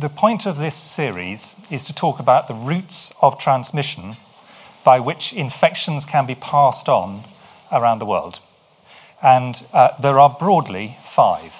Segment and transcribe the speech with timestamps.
[0.00, 4.12] the point of this series is to talk about the routes of transmission
[4.82, 7.24] by which infections can be passed on
[7.70, 8.40] around the world.
[9.22, 11.54] And uh, there are broadly five.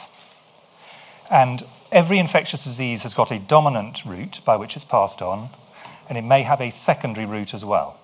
[1.31, 5.51] And every infectious disease has got a dominant route by which it's passed on,
[6.09, 7.99] and it may have a secondary route as well.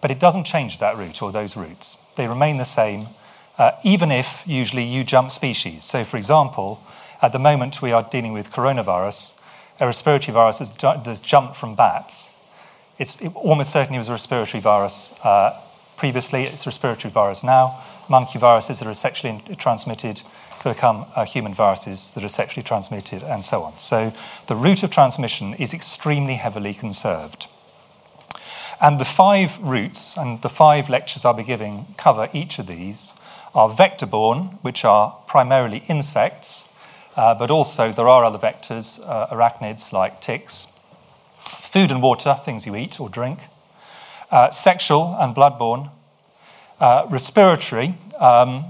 [0.00, 1.96] But it doesn't change that route or those routes.
[2.14, 3.08] They remain the same,
[3.58, 5.82] uh, even if usually you jump species.
[5.82, 6.80] So, for example,
[7.20, 9.37] at the moment we are dealing with coronavirus,
[9.80, 10.74] a respiratory virus has,
[11.04, 12.34] has jumped from bats.
[12.98, 15.60] It's, it almost certainly was a respiratory virus uh,
[15.96, 17.82] previously, it's a respiratory virus now.
[18.08, 20.22] Monkey viruses that are sexually transmitted
[20.64, 23.78] become uh, human viruses that are sexually transmitted, and so on.
[23.78, 24.12] So
[24.46, 27.46] the route of transmission is extremely heavily conserved.
[28.80, 33.14] And the five routes and the five lectures I'll be giving cover each of these
[33.54, 36.67] are vector borne, which are primarily insects,
[37.18, 40.78] but also there are other vectors, uh, arachnids like ticks,
[41.58, 43.40] food and water, things you eat or drink,
[44.30, 45.90] uh, sexual and bloodborne,
[46.78, 48.64] uh, respiratory, um,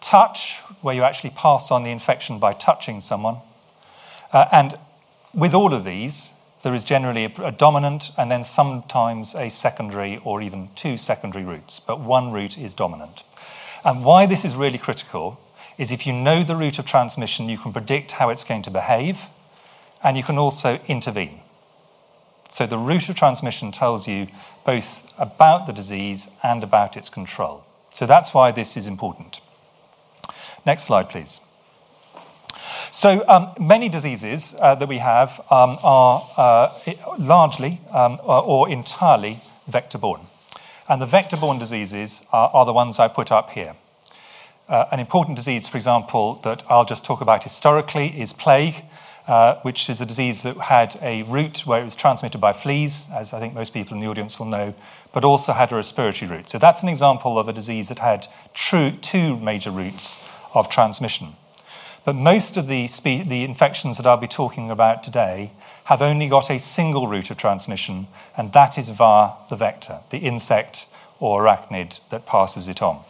[0.00, 3.36] touch, where you actually pass on the infection by touching someone.
[4.32, 4.74] Uh, and
[5.34, 10.18] with all of these, there is generally a, a, dominant and then sometimes a secondary
[10.24, 13.24] or even two secondary routes, but one route is dominant.
[13.84, 15.38] And why this is really critical
[15.82, 18.70] is if you know the route of transmission, you can predict how it's going to
[18.70, 19.26] behave
[20.04, 21.40] and you can also intervene.
[22.48, 24.28] So the route of transmission tells you
[24.64, 27.64] both about the disease and about its control.
[27.90, 29.40] So that's why this is important.
[30.64, 31.40] Next slide, please.
[32.92, 36.78] So, um, many diseases uh, that we have um, are uh,
[37.18, 40.26] largely um, or entirely vector borne.
[40.88, 43.74] And the vector borne diseases are, are, the ones I put up here.
[44.68, 48.84] Uh, an important disease, for example, that I'll just talk about historically is plague,
[49.26, 53.08] uh, which is a disease that had a route where it was transmitted by fleas,
[53.12, 54.74] as I think most people in the audience will know,
[55.12, 56.48] but also had a respiratory route.
[56.48, 61.28] So that's an example of a disease that had true, two major routes of transmission.
[62.04, 65.52] But most of the, spe- the infections that I'll be talking about today
[65.84, 68.06] have only got a single route of transmission,
[68.36, 70.86] and that is via the vector, the insect
[71.20, 73.04] or arachnid that passes it on.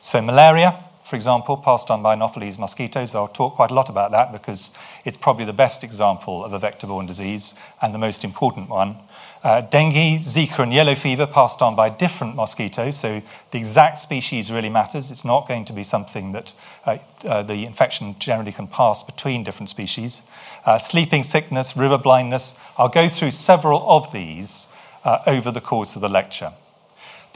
[0.00, 3.14] So, malaria, for example, passed on by Anopheles mosquitoes.
[3.14, 6.58] I'll talk quite a lot about that because it's probably the best example of a
[6.58, 8.96] vector borne disease and the most important one.
[9.44, 13.22] Uh, dengue, Zika, and yellow fever passed on by different mosquitoes, so
[13.52, 15.12] the exact species really matters.
[15.12, 16.52] It's not going to be something that
[16.84, 20.28] uh, uh, the infection generally can pass between different species.
[20.64, 22.58] Uh, sleeping sickness, river blindness.
[22.76, 24.72] I'll go through several of these
[25.04, 26.52] uh, over the course of the lecture.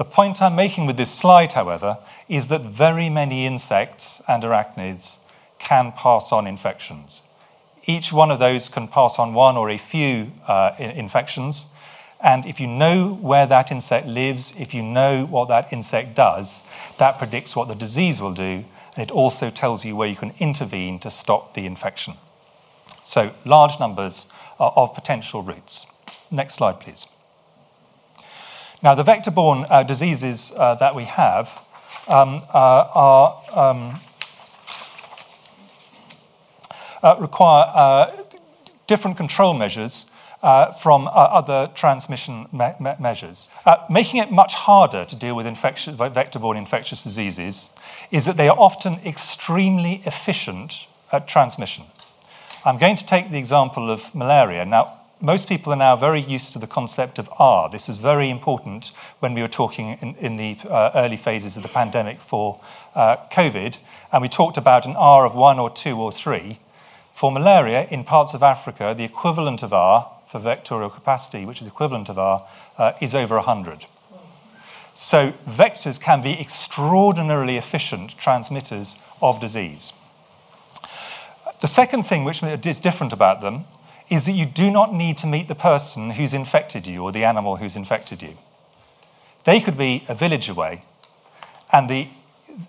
[0.00, 5.18] The point I'm making with this slide, however, is that very many insects and arachnids
[5.58, 7.20] can pass on infections.
[7.84, 11.74] Each one of those can pass on one or a few uh, infections.
[12.18, 16.66] And if you know where that insect lives, if you know what that insect does,
[16.96, 18.64] that predicts what the disease will do,
[18.96, 22.14] and it also tells you where you can intervene to stop the infection.
[23.04, 25.92] So, large numbers of potential routes.
[26.30, 27.04] Next slide, please.
[28.82, 31.62] Now, the vector borne uh, diseases uh, that we have
[32.08, 34.00] um, uh, are, um,
[37.02, 38.24] uh, require uh,
[38.86, 40.10] different control measures
[40.42, 43.50] uh, from uh, other transmission me- me- measures.
[43.66, 47.76] Uh, making it much harder to deal with infectious, vector borne infectious diseases
[48.10, 51.84] is that they are often extremely efficient at transmission.
[52.64, 54.64] I'm going to take the example of malaria.
[54.64, 57.68] Now, most people are now very used to the concept of R.
[57.68, 61.62] This was very important when we were talking in, in the uh, early phases of
[61.62, 62.60] the pandemic for
[62.94, 63.78] uh, COVID,
[64.12, 66.58] and we talked about an R of one or two or three.
[67.12, 71.68] For malaria, in parts of Africa, the equivalent of R for vectorial capacity, which is
[71.68, 72.46] equivalent of R,
[72.78, 73.84] uh, is over 100.
[74.94, 79.92] So vectors can be extraordinarily efficient transmitters of disease.
[81.60, 83.64] The second thing which is different about them
[84.10, 87.24] is that you do not need to meet the person who's infected you or the
[87.24, 88.36] animal who's infected you.
[89.44, 90.82] They could be a village away,
[91.72, 92.08] and the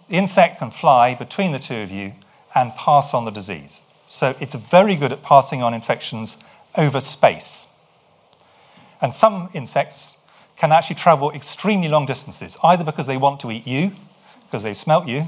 [0.09, 2.13] insect can fly between the two of you
[2.53, 3.81] and pass on the disease.
[4.05, 6.43] So it's very good at passing on infections
[6.77, 7.67] over space.
[9.01, 10.23] And some insects
[10.57, 13.93] can actually travel extremely long distances, either because they want to eat you,
[14.45, 15.27] because they've smelt you,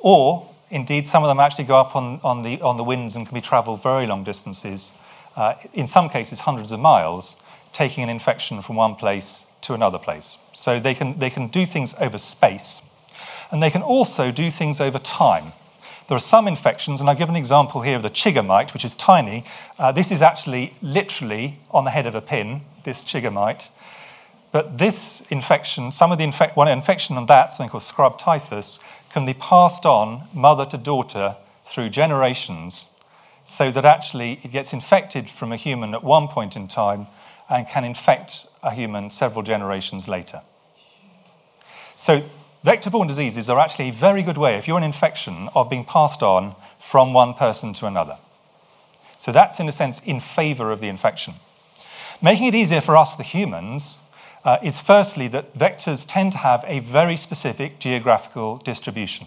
[0.00, 3.26] or indeed some of them actually go up on, on, the, on the winds and
[3.26, 4.92] can be traveled very long distances,
[5.36, 7.42] uh, in some cases hundreds of miles,
[7.72, 10.38] taking an infection from one place to another place.
[10.52, 12.82] So they can, they can do things over space,
[13.50, 15.52] and they can also do things over time.
[16.08, 18.84] There are some infections, and I give an example here of the chigger mite, which
[18.84, 19.44] is tiny.
[19.78, 23.70] Uh, this is actually literally on the head of a pin, this chigger mite.
[24.50, 28.80] But this infection, some of the infec- one infection on that, something called scrub typhus,
[29.10, 32.96] can be passed on mother to daughter through generations
[33.44, 37.06] so that actually it gets infected from a human at one point in time
[37.48, 40.42] and can infect a human several generations later.
[41.94, 42.22] So,
[42.62, 45.84] vector borne diseases are actually a very good way, if you're an infection, of being
[45.84, 48.18] passed on from one person to another.
[49.18, 51.34] So, that's in a sense in favor of the infection.
[52.22, 53.98] Making it easier for us, the humans,
[54.44, 59.26] uh, is firstly that vectors tend to have a very specific geographical distribution.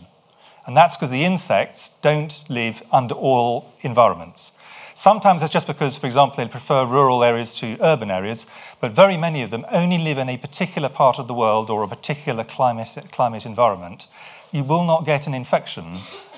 [0.66, 4.54] And that's because the insects don't live under all environments.
[4.96, 8.46] Sometimes that's just because, for example, they prefer rural areas to urban areas,
[8.80, 11.84] but very many of them only live in a particular part of the world or
[11.84, 14.08] a particular climate, climate environment.
[14.52, 15.98] You will not get an infection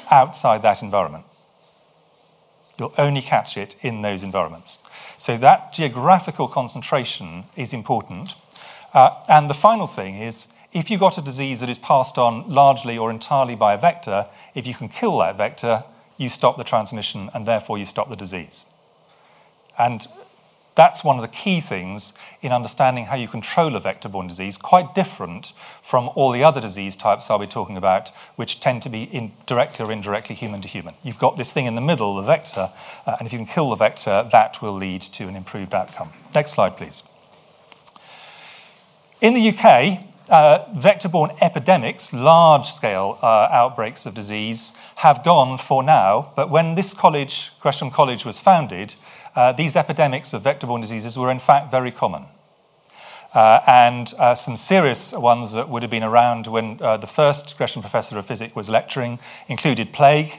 [0.09, 1.25] outside that environment.
[2.79, 4.77] You'll only catch it in those environments.
[5.17, 8.35] So that geographical concentration is important.
[8.93, 12.47] Uh, and the final thing is if you've got a disease that is passed on
[12.49, 15.85] largely or entirely by a vector, if you can kill that vector,
[16.17, 18.65] you stop the transmission and therefore you stop the disease.
[19.79, 20.05] And
[20.75, 24.57] that's one of the key things in understanding how you control a vector borne disease,
[24.57, 28.89] quite different from all the other disease types I'll be talking about, which tend to
[28.89, 30.95] be directly or indirectly human to human.
[31.03, 32.69] You've got this thing in the middle, the vector,
[33.05, 36.11] uh, and if you can kill the vector, that will lead to an improved outcome.
[36.33, 37.03] Next slide, please.
[39.21, 45.57] In the UK, uh, vector borne epidemics, large scale uh, outbreaks of disease, have gone
[45.57, 46.31] for now.
[46.35, 48.95] But when this college, Gresham College, was founded,
[49.35, 52.25] uh, these epidemics of vector borne diseases were in fact very common.
[53.33, 57.57] Uh, and uh, some serious ones that would have been around when uh, the first
[57.57, 59.19] Gresham Professor of Physics was lecturing
[59.49, 60.31] included plague,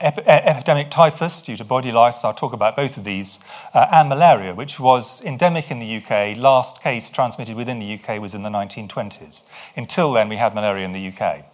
[0.00, 3.40] epidemic typhus due to body lice, I'll talk about both of these,
[3.72, 6.36] uh, and malaria, which was endemic in the UK.
[6.36, 9.44] Last case transmitted within the UK was in the 1920s.
[9.74, 11.44] Until then, we had malaria in the UK.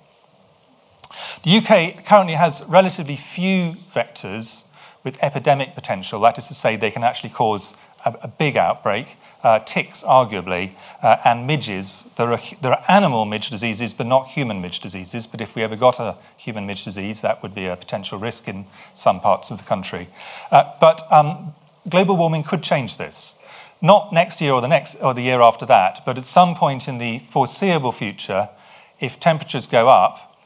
[1.43, 4.69] The UK currently has relatively few vectors
[5.05, 9.17] with epidemic potential, that is to say, they can actually cause a, a big outbreak
[9.43, 10.73] uh, ticks, arguably,
[11.03, 12.09] uh, and midges.
[12.17, 15.27] There are, there are animal midge diseases, but not human midge diseases.
[15.27, 18.49] But if we ever got a human midge disease, that would be a potential risk
[18.49, 20.09] in some parts of the country.
[20.51, 21.55] Uh, but um,
[21.89, 23.39] global warming could change this.
[23.81, 26.87] Not next year or the next or the year after that, but at some point
[26.87, 28.49] in the foreseeable future,
[29.01, 30.37] if temperatures go up,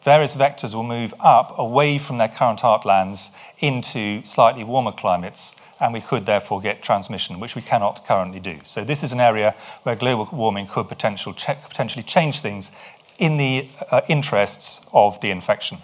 [0.00, 5.92] various vectors will move up away from their current heartlands into slightly warmer climates and
[5.92, 8.58] we could therefore get transmission, which we cannot currently do.
[8.64, 12.72] So, this is an area where global warming could potential potentially change things
[13.18, 15.78] in the uh, interests of the infection.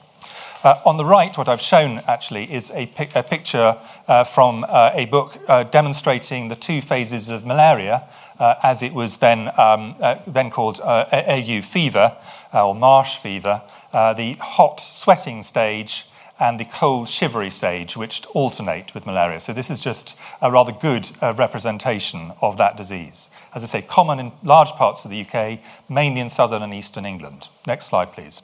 [0.62, 3.76] Uh, on the right, what I've shown actually is a, pic- a picture
[4.08, 8.04] uh, from uh, a book uh, demonstrating the two phases of malaria.
[8.38, 9.94] Uh, as it was then, um,
[10.26, 12.16] then called ague fever
[12.52, 13.62] or marsh fever,
[13.92, 16.06] the hot sweating stage
[16.40, 19.38] and the cold, shivery stage, which alternate with malaria.
[19.40, 23.28] So, this is just a rather good uh, representation of that disease.
[23.54, 27.06] As I say, common in large parts of the UK, mainly in southern and eastern
[27.06, 27.48] England.
[27.66, 28.42] Next slide, please.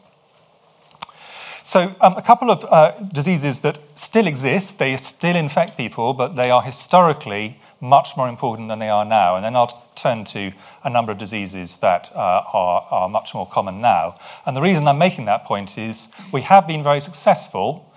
[1.63, 6.37] So, um, a couple of uh, diseases that still exist, they still infect people, but
[6.37, 9.37] they are historically much more important than they are now.
[9.37, 10.53] And then I'll turn to
[10.85, 14.19] a number of diseases that uh, are, are much more common now.
[14.47, 17.89] And the reason I'm making that point is we have been very successful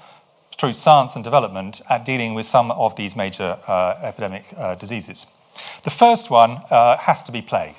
[0.58, 5.26] through science and development at dealing with some of these major uh, epidemic uh, diseases.
[5.84, 7.76] The first one uh, has to be plague.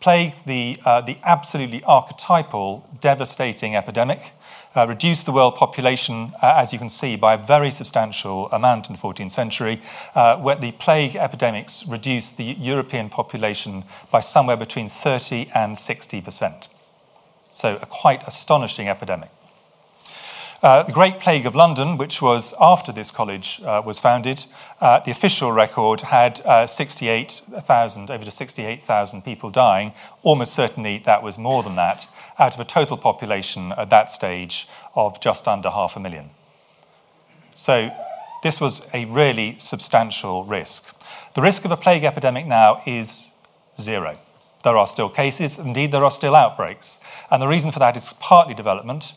[0.00, 4.32] Plague, the, uh, the absolutely archetypal, devastating epidemic
[4.74, 8.88] uh, reduced the world population, uh, as you can see, by a very substantial amount
[8.88, 9.80] in the 14th century,
[10.14, 16.68] where the plague epidemics reduced the European population by somewhere between 30 and 60 percent.
[17.50, 19.30] So, a quite astonishing epidemic.
[20.62, 24.44] Uh, the Great Plague of London, which was after this college uh, was founded,
[24.80, 29.92] uh, the official record had uh, 68,000, over to 68,000 people dying.
[30.22, 32.06] Almost certainly that was more than that
[32.38, 36.30] out of a total population at that stage of just under half a million.
[37.54, 37.90] So
[38.42, 40.94] this was a really substantial risk.
[41.34, 43.32] The risk of a plague epidemic now is
[43.80, 44.18] zero.
[44.64, 47.00] There are still cases, indeed, there are still outbreaks.
[47.30, 49.12] And the reason for that is partly development,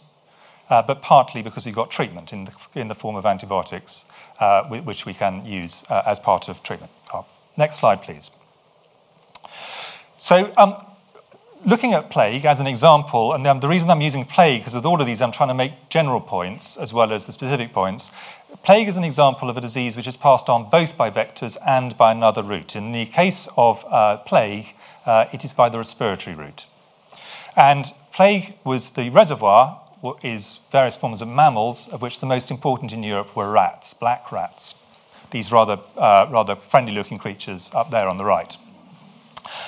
[0.69, 4.05] uh, but partly because we've got treatment in the, in the form of antibiotics,
[4.39, 6.91] uh, which we can use uh, as part of treatment.
[7.13, 7.25] Oh,
[7.57, 8.31] next slide, please.
[10.17, 10.75] So, um,
[11.65, 14.99] looking at plague as an example, and the reason I'm using plague, because with all
[14.99, 18.11] of these I'm trying to make general points as well as the specific points.
[18.63, 21.97] Plague is an example of a disease which is passed on both by vectors and
[21.97, 22.75] by another route.
[22.75, 24.73] In the case of uh, plague,
[25.05, 26.65] uh, it is by the respiratory route.
[27.55, 29.81] And plague was the reservoir,
[30.24, 34.32] is various forms of mammals, of which the most important in Europe were rats, black
[34.32, 34.84] rats,
[35.32, 38.58] these rather, uh, rather friendly looking creatures up there on the right.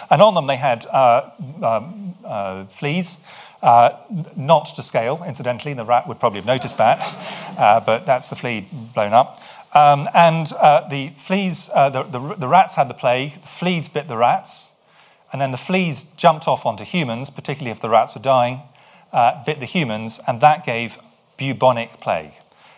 [0.10, 1.30] And on them they had uh,
[1.62, 3.24] um, uh, fleas,
[3.62, 3.98] uh,
[4.36, 5.74] not to scale, incidentally.
[5.74, 7.00] The rat would probably have noticed that,
[7.58, 9.42] uh, but that's the flea blown up.
[9.74, 14.10] Um, and uh, the fleas, the, the, the, rats had the plague, the fleas bit
[14.10, 14.76] the rats,
[15.32, 18.62] and then the fleas jumped off onto humans, particularly if the rats were dying,
[19.12, 20.98] Uh, bit the humans, and that gave
[21.38, 22.34] bubonic plague.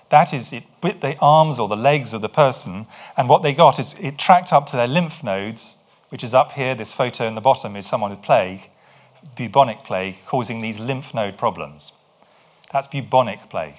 [0.09, 2.87] That is, it bit the arms or the legs of the person,
[3.17, 5.77] and what they got is it tracked up to their lymph nodes
[6.13, 6.75] which is up here.
[6.75, 8.69] This photo in the bottom is someone with plague,
[9.35, 11.91] bubonic plague, causing these lymph node problems.
[12.71, 13.77] That's bubonic plague.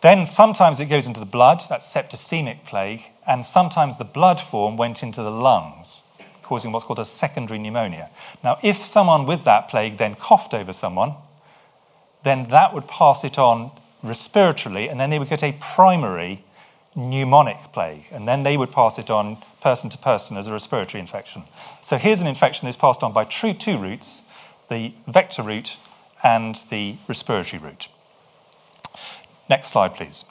[0.00, 4.76] Then sometimes it goes into the blood, that's septicemic plague, and sometimes the blood form
[4.76, 6.05] went into the lungs,
[6.46, 8.08] causing what's called a secondary pneumonia.
[8.42, 11.14] Now, if someone with that plague then coughed over someone,
[12.24, 13.70] then that would pass it on
[14.04, 16.42] respiratorily, and then they would get a primary
[16.96, 21.00] pneumonic plague, and then they would pass it on person to person as a respiratory
[21.00, 21.42] infection.
[21.82, 24.22] So here's an infection that's passed on by two routes
[24.68, 25.76] the vector route
[26.24, 27.88] and the respiratory route.
[29.48, 30.24] Next slide, please.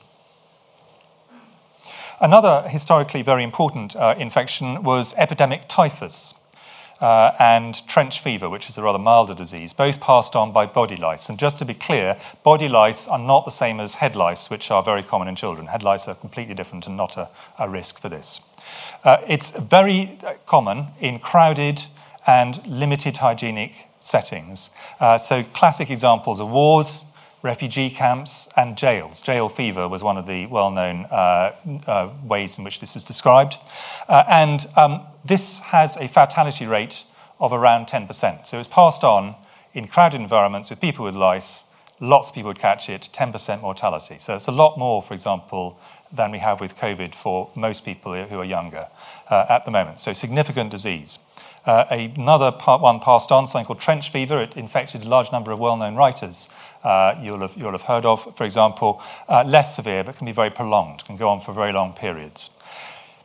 [2.22, 6.34] Another historically very important uh, infection was epidemic typhus
[7.02, 10.96] uh, and trench fever, which is a rather milder disease, both passed on by body
[10.96, 11.28] lice.
[11.28, 14.72] And just to be clear, body lice are not the same as head lice, which
[14.72, 15.68] are very common in children.
[15.68, 17.28] Head lice are completely different and not a,
[17.60, 18.50] a risk for this.
[19.04, 21.84] Uh, it's very common in crowded
[22.26, 24.70] and limited hygienic settings.
[25.02, 27.06] Uh, so, classic examples are wars,
[27.46, 29.22] refugee camps, and jails.
[29.22, 31.56] Jail fever was one of the well known uh,
[31.88, 33.58] uh, ways in which this was described.
[34.10, 37.04] Uh, and um, this has a fatality rate
[37.40, 38.48] of around 10%.
[38.48, 39.36] So it's passed on
[39.74, 41.66] in crowded environments with people with lice.
[42.00, 44.18] Lots of people would catch it, 10% mortality.
[44.20, 45.80] So it's a lot more, for example,
[46.12, 48.88] than we have with COVID for most people who are younger
[49.30, 50.00] uh, at the moment.
[50.00, 51.20] So significant disease.
[51.66, 54.40] Uh, another part one passed on, something called trench fever.
[54.40, 56.50] It infected a large number of well known writers
[56.86, 60.32] uh, you'll, have, you'll have heard of, for example, uh, less severe but can be
[60.32, 62.58] very prolonged, can go on for very long periods.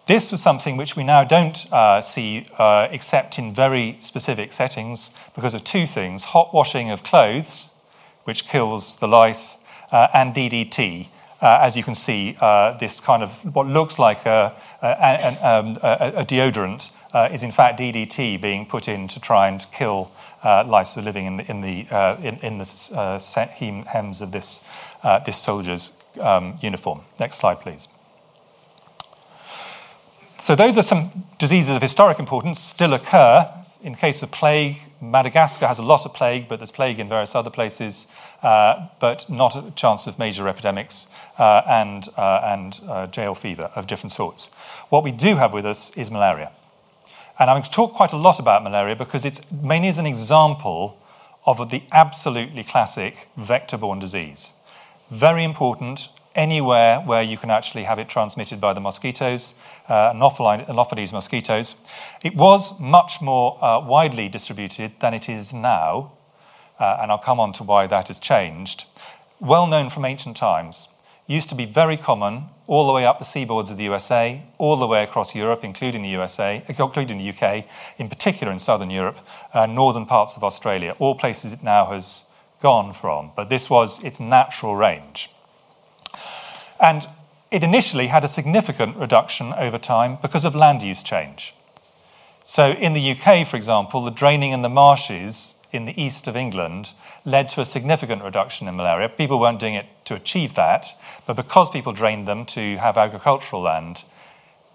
[0.06, 5.12] This was something which we now don't uh, see uh, except in very specific settings
[5.34, 7.70] because of two things hot washing of clothes,
[8.24, 9.62] which kills the lice,
[9.92, 11.08] uh, and DDT.
[11.42, 12.32] Uh, as you can see,
[12.80, 16.24] this kind of what looks like a, a, um, a, a
[17.12, 20.10] deodorant is in fact DDT being put in to try and kill
[20.42, 24.32] uh, lice were living in the, in the, uh, in, in the uh, hems of
[24.32, 24.66] this,
[25.02, 27.02] uh, this soldier's um, uniform.
[27.18, 27.88] Next slide, please.
[30.40, 33.52] So, those are some diseases of historic importance, still occur.
[33.82, 37.34] In case of plague, Madagascar has a lot of plague, but there's plague in various
[37.34, 38.06] other places,
[38.42, 44.12] uh, but not a chance of major epidemics uh, and, and jail fever of different
[44.12, 44.48] sorts.
[44.88, 46.52] What we do have with us is malaria.
[47.40, 50.04] And I'm going to talk quite a lot about malaria because it's mainly as an
[50.04, 51.02] example
[51.46, 54.52] of the absolutely classic vector borne disease.
[55.10, 59.54] Very important anywhere where you can actually have it transmitted by the mosquitoes,
[59.88, 61.76] uh, Anopheles mosquitoes.
[62.22, 66.12] It was much more uh, widely distributed than it is now,
[66.78, 68.84] uh, and I'll come on to why that has changed.
[69.40, 70.88] Well known from ancient times
[71.30, 74.76] used to be very common all the way up the seaboards of the USA, all
[74.76, 77.64] the way across Europe, including the USA, including the UK,
[77.98, 79.18] in particular in southern Europe,
[79.54, 82.26] uh, northern parts of Australia, all places it now has
[82.60, 83.30] gone from.
[83.36, 85.30] But this was its natural range.
[86.80, 87.06] And
[87.50, 91.54] it initially had a significant reduction over time because of land use change.
[92.44, 96.36] So in the UK, for example, the draining in the marshes in the east of
[96.36, 96.92] England
[97.24, 99.08] led to a significant reduction in malaria.
[99.08, 100.88] People weren't doing it to achieve that,
[101.30, 104.02] but because people drained them to have agricultural land,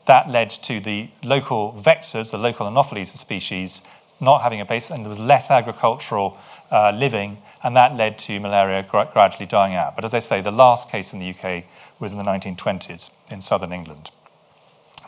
[0.06, 3.82] that led to the local vectors, the local Anopheles species,
[4.22, 6.38] not having a base, and there was less agricultural
[6.72, 9.98] uh, living, and that led to malaria gra- gradually dying out.
[9.98, 11.66] But as I say, the last case in the UK
[12.00, 14.12] was in the 1920s in southern England.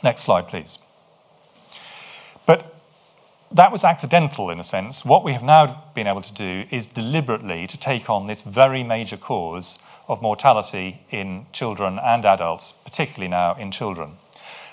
[0.04, 0.80] Next slide, please.
[3.52, 5.06] That was accidental in a sense.
[5.06, 8.84] What we have now been able to do is deliberately to take on this very
[8.84, 14.12] major cause of mortality in children and adults, particularly now in children.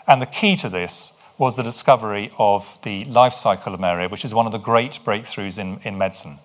[0.07, 4.25] And the key to this was the discovery of the life cycle of malaria, which
[4.25, 6.38] is one of the great breakthroughs in, in medicine,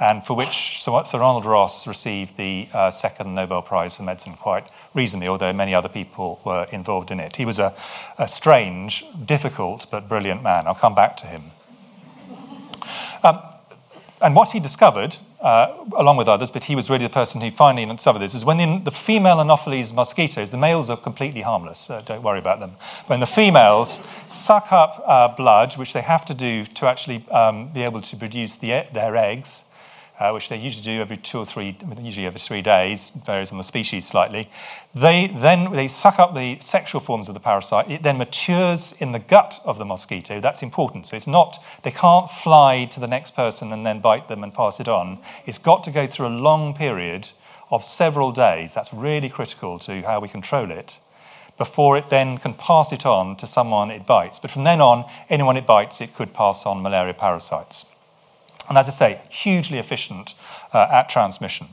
[0.00, 4.66] and for which Sir Ronald Ross received the uh, second Nobel Prize for Medicine quite
[4.94, 7.36] recently, although many other people were involved in it.
[7.36, 7.74] He was a,
[8.18, 10.66] a strange, difficult, but brilliant man.
[10.66, 11.52] I'll come back to him.
[13.24, 13.40] Um,
[14.20, 17.50] and what he discovered, uh, along with others, but he was really the person who
[17.50, 21.90] finally discovered this, is when the, the female Anopheles mosquitoes, the males are completely harmless,
[21.90, 22.72] uh, don't worry about them.
[23.06, 27.68] When the females suck up uh, blood, which they have to do to actually um,
[27.68, 29.64] be able to produce the, their eggs,
[30.18, 33.58] uh, which they usually do every two or three, usually every three days, varies on
[33.58, 34.48] the species slightly.
[34.94, 37.90] They then they suck up the sexual forms of the parasite.
[37.90, 40.40] It then matures in the gut of the mosquito.
[40.40, 41.06] That's important.
[41.08, 44.54] So it's not they can't fly to the next person and then bite them and
[44.54, 45.18] pass it on.
[45.46, 47.30] It's got to go through a long period
[47.70, 48.72] of several days.
[48.72, 50.98] That's really critical to how we control it.
[51.58, 54.38] Before it then can pass it on to someone it bites.
[54.38, 57.93] But from then on, anyone it bites, it could pass on malaria parasites.
[58.68, 60.34] And as I say, hugely efficient
[60.72, 61.68] uh, at transmission.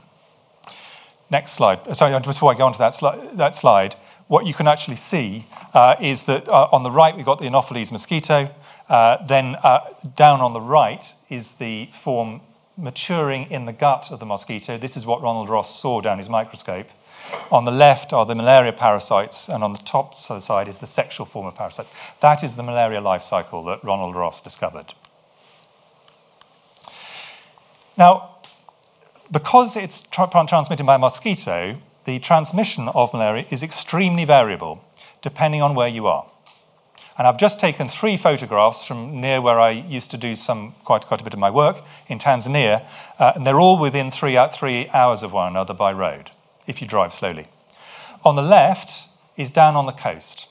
[1.30, 1.80] Next slide.
[1.86, 3.94] Uh, sorry, before I go on to that, sli- that slide,
[4.28, 7.46] what you can actually see uh, is that uh, on the right we've got the
[7.46, 8.50] Anopheles mosquito.
[8.88, 9.80] Uh, then uh,
[10.14, 12.40] down on the right is the form
[12.76, 14.76] maturing in the gut of the mosquito.
[14.76, 16.88] This is what Ronald Ross saw down his microscope.
[17.50, 21.24] On the left are the malaria parasites, and on the top side is the sexual
[21.24, 21.88] form of parasites.
[22.20, 24.94] That is the malaria life cycle that Ronald Ross discovered.
[28.02, 28.38] Now,
[29.30, 34.84] because it's tra- transmitted by a mosquito, the transmission of malaria is extremely variable
[35.20, 36.26] depending on where you are.
[37.16, 41.02] And I've just taken three photographs from near where I used to do some quite,
[41.02, 41.76] quite a bit of my work
[42.08, 42.84] in Tanzania,
[43.20, 46.32] uh, and they're all within three, uh, three hours of one another by road,
[46.66, 47.46] if you drive slowly.
[48.24, 49.06] On the left
[49.36, 50.48] is down on the coast.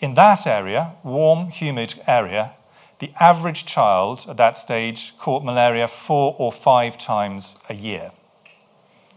[0.00, 2.54] In that area, warm, humid area,
[3.00, 8.12] the average child at that stage caught malaria four or five times a year.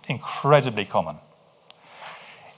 [0.07, 1.17] Incredibly common.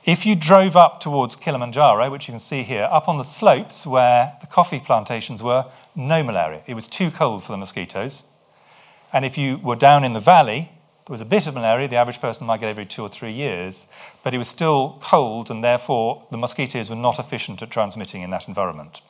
[0.05, 3.87] If you drove up towards Kilimanjaro, which you can see here, up on the slopes
[3.87, 5.65] where the coffee plantations were,
[5.95, 6.61] no malaria.
[6.67, 8.23] It was too cold for the mosquitoes.
[9.11, 10.69] And if you were down in the valley,
[11.07, 13.31] there was a bit of malaria, the average person might get every two or three
[13.31, 13.87] years,
[14.23, 18.29] but it was still cold, and therefore the mosquitoes were not efficient at transmitting in
[18.29, 19.01] that environment.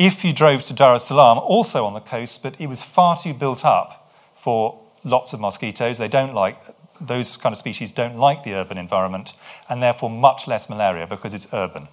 [0.00, 3.18] If you drove to Dar es Salaam, also on the coast, but it was far
[3.18, 5.98] too built up for lots of mosquitoes.
[5.98, 6.56] They don't like,
[7.02, 9.34] those kind of species don't like the urban environment,
[9.68, 11.86] and therefore much less malaria because it's urban.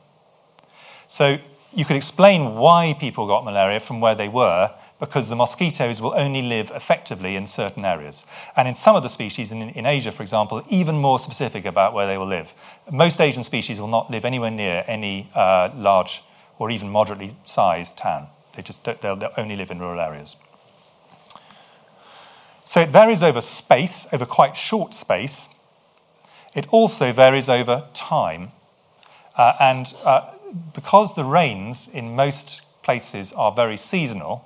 [1.08, 1.38] So
[1.74, 6.14] you could explain why people got malaria from where they were, because the mosquitoes will
[6.16, 8.26] only live effectively in certain areas.
[8.56, 11.94] And in some of the species, in, in, Asia, for example, even more specific about
[11.94, 12.54] where they will live.
[12.90, 16.24] Most Asian species will not live anywhere near any uh, large
[16.60, 18.28] or even moderately sized town.
[18.56, 20.36] They just they'll, they'll only live in rural areas.
[22.64, 25.50] So it varies over space, over quite short space.
[26.56, 28.52] It also varies over time.
[29.38, 30.32] Uh, and uh,
[30.74, 34.44] because the rains in most places are very seasonal,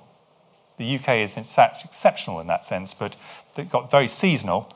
[0.76, 3.16] the UK is exceptional in that sense, but
[3.54, 4.72] they've got very seasonal,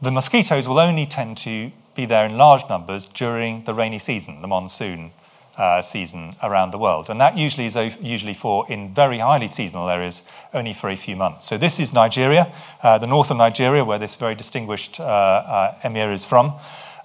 [0.00, 4.42] the mosquitoes will only tend to be there in large numbers during the rainy season,
[4.42, 5.12] the monsoon
[5.58, 7.10] uh, season around the world.
[7.10, 10.22] And that usually is usually for, in very highly seasonal areas,
[10.54, 11.46] only for a few months.
[11.46, 15.74] So this is Nigeria, uh, the north of Nigeria, where this very distinguished uh, uh
[15.84, 16.54] emir is from.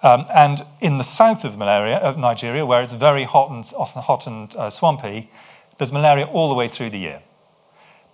[0.03, 4.27] Um, and in the south of, malaria, of Nigeria, where it's very hot and, hot
[4.27, 5.31] and uh, swampy,
[5.77, 7.21] there's malaria all the way through the year.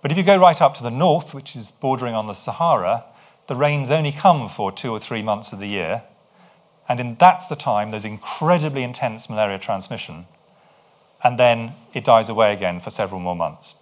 [0.00, 3.04] But if you go right up to the north, which is bordering on the Sahara,
[3.48, 6.04] the rains only come for two or three months of the year,
[6.88, 10.26] and in, that's the time there's incredibly intense malaria transmission.
[11.22, 13.74] And then it dies away again for several more months.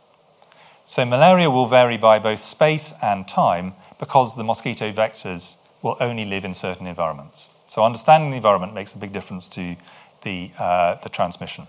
[0.85, 6.25] So malaria will vary by both space and time because the mosquito vectors will only
[6.25, 7.49] live in certain environments.
[7.67, 9.77] So understanding the environment makes a big difference to
[10.23, 11.67] the, uh, the transmission.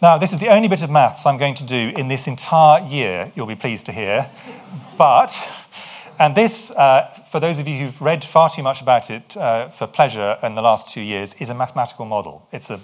[0.00, 2.86] Now, this is the only bit of maths I'm going to do in this entire
[2.86, 4.30] year, you'll be pleased to hear.
[4.96, 5.36] But
[6.18, 9.68] and this, uh, for those of you who've read far too much about it uh,
[9.68, 12.46] for pleasure in the last two years, is a mathematical model.
[12.52, 12.80] It's a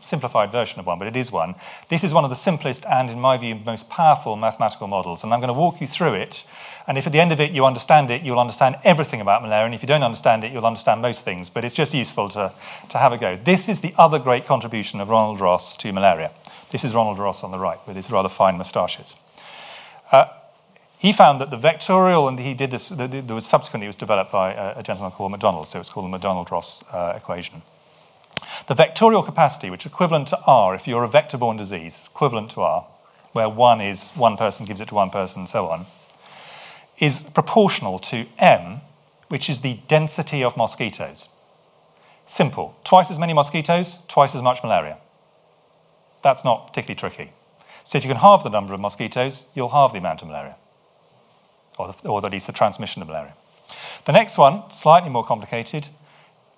[0.00, 1.54] simplified version of one, but it is one.
[1.88, 5.24] This is one of the simplest and, in my view, most powerful mathematical models.
[5.24, 6.44] And I'm going to walk you through it.
[6.86, 9.66] And if at the end of it you understand it, you'll understand everything about malaria.
[9.66, 11.50] And if you don't understand it, you'll understand most things.
[11.50, 12.52] But it's just useful to,
[12.88, 13.36] to have a go.
[13.36, 16.32] This is the other great contribution of Ronald Ross to malaria.
[16.70, 19.14] This is Ronald Ross on the right with his rather fine moustaches.
[20.10, 20.26] Uh,
[20.98, 24.32] he found that the vectorial, and he did this, there was subsequently it was developed
[24.32, 27.62] by a, gentleman called McDonald, so it's called the McDonald-Ross uh, equation.
[28.66, 32.50] The vectorial capacity, which is equivalent to R if you're a vector borne disease, equivalent
[32.52, 32.86] to R,
[33.32, 35.86] where one is one person gives it to one person and so on,
[36.98, 38.80] is proportional to M,
[39.28, 41.28] which is the density of mosquitoes.
[42.26, 42.76] Simple.
[42.84, 44.98] Twice as many mosquitoes, twice as much malaria.
[46.22, 47.32] That's not particularly tricky.
[47.84, 50.56] So if you can halve the number of mosquitoes, you'll halve the amount of malaria,
[51.78, 53.34] or, the, or at least the transmission of malaria.
[54.04, 55.88] The next one, slightly more complicated,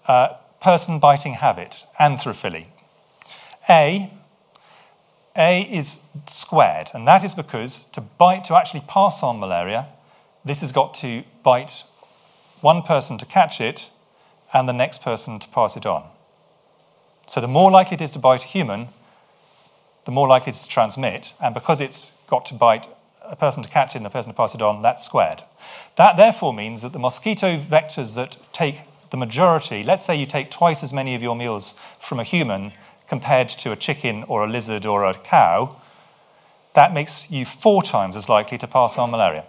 [0.06, 2.66] uh, person biting habit, anthropophily.
[3.68, 4.11] A,
[5.37, 9.87] A is squared, and that is because to bite, to actually pass on malaria,
[10.44, 11.85] this has got to bite
[12.61, 13.90] one person to catch it
[14.52, 16.04] and the next person to pass it on.
[17.26, 18.88] So the more likely it is to bite a human,
[20.04, 22.88] the more likely it is to transmit, and because it's got to bite
[23.22, 25.42] a person to catch it and a person to pass it on, that's squared.
[25.96, 28.80] That therefore means that the mosquito vectors that take
[29.11, 32.72] the majority, let's say you take twice as many of your meals from a human
[33.09, 35.76] compared to a chicken or a lizard or a cow,
[36.74, 39.44] that makes you four times as likely to pass on malaria.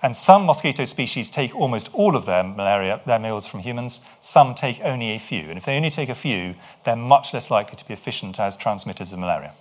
[0.00, 4.00] And some mosquito species take almost all of their malaria, their meals from humans.
[4.20, 5.48] Some take only a few.
[5.48, 8.56] And if they only take a few, they're much less likely to be efficient as
[8.56, 9.52] transmitters of malaria.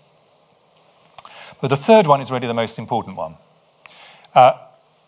[1.61, 3.35] But the third one is really the most important one.
[4.35, 4.53] Uh,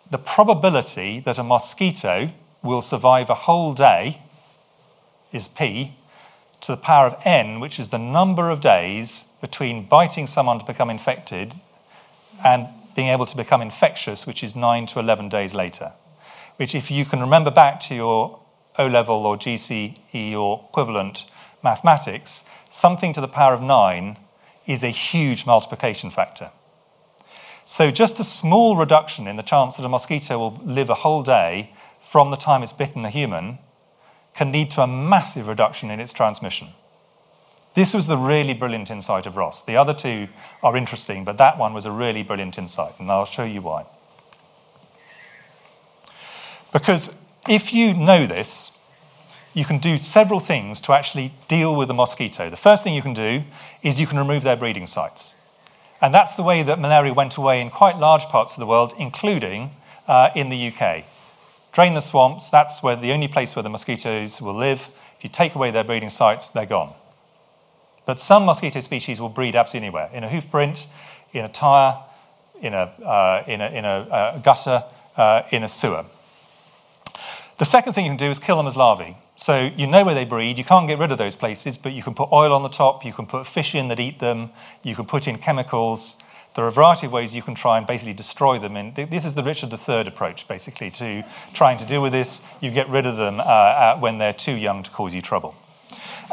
[0.09, 2.31] the probability that a mosquito
[2.63, 4.21] will survive a whole day
[5.31, 5.95] is p
[6.61, 10.65] to the power of n, which is the number of days between biting someone to
[10.65, 11.53] become infected
[12.43, 15.93] and being able to become infectious, which is 9 to 11 days later.
[16.57, 18.39] Which, if you can remember back to your
[18.77, 21.25] O level or GCE or equivalent
[21.63, 24.17] mathematics, something to the power of 9
[24.69, 26.51] is a huge multiplication factor.
[27.65, 31.23] So, just a small reduction in the chance that a mosquito will live a whole
[31.23, 33.57] day from the time it's bitten a human
[34.35, 36.69] can lead to a massive reduction in its transmission.
[37.73, 39.63] This was the really brilliant insight of Ross.
[39.63, 40.27] The other two
[40.61, 43.85] are interesting, but that one was a really brilliant insight, and I'll show you why.
[46.71, 48.71] Because if you know this,
[49.53, 52.49] you can do several things to actually deal with the mosquito.
[52.49, 53.43] The first thing you can do
[53.81, 55.33] is you can remove their breeding sites.
[56.01, 58.93] And that's the way that malaria went away in quite large parts of the world,
[58.97, 59.71] including
[60.07, 61.03] uh, in the UK.
[61.71, 64.89] Drain the swamps, that's where the only place where the mosquitoes will live.
[65.17, 66.93] If you take away their breeding sites, they're gone.
[68.05, 70.87] But some mosquito species will breed absolutely anywhere in a hoof print,
[71.33, 72.01] in a tyre,
[72.61, 74.83] in a, uh, in a, in a uh, gutter,
[75.17, 76.05] uh, in a sewer.
[77.57, 79.17] The second thing you can do is kill them as larvae.
[79.39, 80.57] So you know where they breed.
[80.57, 83.05] You can't get rid of those places, but you can put oil on the top,
[83.05, 84.49] you can put fish in that eat them,
[84.83, 86.17] you can put in chemicals.
[86.55, 88.75] There are a variety of ways you can try and basically destroy them.
[88.75, 91.23] And this is the Richard III approach, basically, to
[91.53, 92.41] trying to deal with this.
[92.59, 95.55] You get rid of them uh, when they're too young to cause you trouble.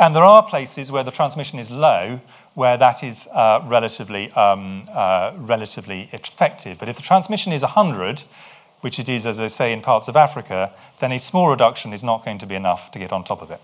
[0.01, 2.21] And there are places where the transmission is low
[2.57, 6.79] where that is uh, relatively, um, uh, relatively effective.
[6.79, 8.23] But if the transmission is 100,
[8.87, 12.05] which it is, as I say, in parts of Africa, then a small reduction is
[12.05, 13.61] not going to be enough to get on top of it.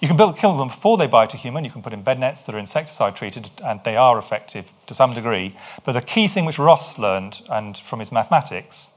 [0.00, 1.64] You can build, kill them before they bite a human.
[1.64, 4.92] You can put in bed nets that are insecticide treated, and they are effective to
[4.92, 5.56] some degree.
[5.86, 8.90] But the key thing which Ross learned and from his mathematics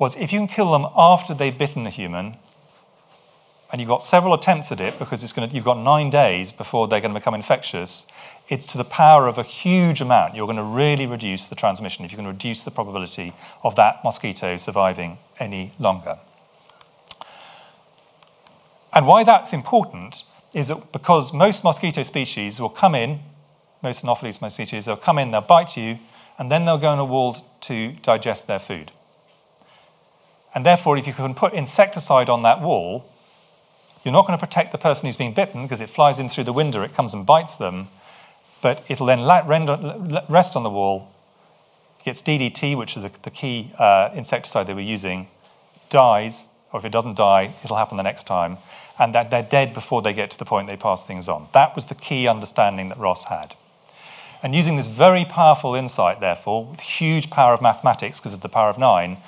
[0.00, 2.34] was if you can kill them after they've bitten a human,
[3.70, 6.50] and you've got several attempts at it because it's going to, you've got nine days
[6.50, 8.08] before they're going to become infectious,
[8.50, 10.34] it's to the power of a huge amount.
[10.34, 13.32] You're going to really reduce the transmission if going to reduce the probability
[13.62, 16.18] of that mosquito surviving any longer.
[18.92, 23.20] And why that's important is that because most mosquito species will come in,
[23.84, 26.00] most Anopheles mosquitoes, they'll come in, they'll bite you,
[26.36, 28.90] and then they'll go on a wall to digest their food.
[30.52, 33.08] And therefore, if you can put insecticide on that wall,
[34.04, 36.44] you're not going to protect the person who's being bitten because it flies in through
[36.44, 37.86] the window, it comes and bites them,
[38.62, 39.20] but it'll then
[40.28, 41.12] rest on the wall,
[42.04, 45.28] gets DDT, which is the key uh, insecticide they were using,
[45.88, 48.58] dies, or if it doesn't die, it'll happen the next time,
[48.98, 51.48] and that they're dead before they get to the point they pass things on.
[51.52, 53.54] That was the key understanding that Ross had.
[54.42, 58.48] And using this very powerful insight, therefore, with huge power of mathematics because of the
[58.48, 59.18] power of nine,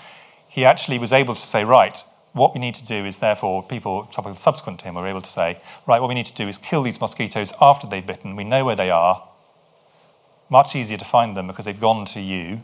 [0.49, 4.09] he actually was able to say, right, what we need to do is, therefore, people
[4.37, 6.83] subsequent to him were able to say, right, what we need to do is kill
[6.83, 8.37] these mosquitoes after they've bitten.
[8.37, 9.29] We know where they are.
[10.49, 12.63] Much easier to find them because they've gone to you.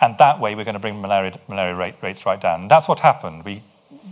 [0.00, 2.62] And that way, we're going to bring malaria, malaria rate, rates right down.
[2.62, 3.44] And that's what happened.
[3.44, 3.62] We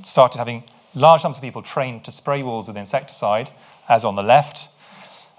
[0.05, 3.51] started having large numbers of people trained to spray walls with insecticide,
[3.88, 4.68] as on the left.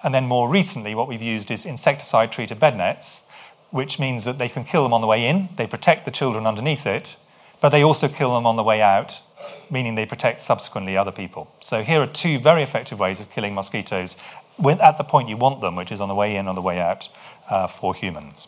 [0.03, 3.27] And then more recently, what we've used is insecticide treated bed nets,
[3.69, 6.47] which means that they can kill them on the way in, they protect the children
[6.47, 7.17] underneath it,
[7.61, 9.21] but they also kill them on the way out
[9.69, 11.51] meaning they protect subsequently other people.
[11.59, 14.17] So here are two very effective ways of killing mosquitoes
[14.65, 16.79] at the point you want them, which is on the way in, on the way
[16.79, 17.09] out
[17.49, 18.47] uh, for humans.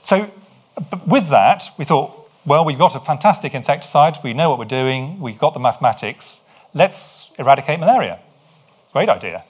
[0.00, 0.30] So
[1.06, 5.18] with that, we thought, well, we've got a fantastic insecticide, we know what we're doing,
[5.18, 6.42] we've got the mathematics,
[6.74, 8.20] let's eradicate malaria.
[8.92, 9.44] Great idea.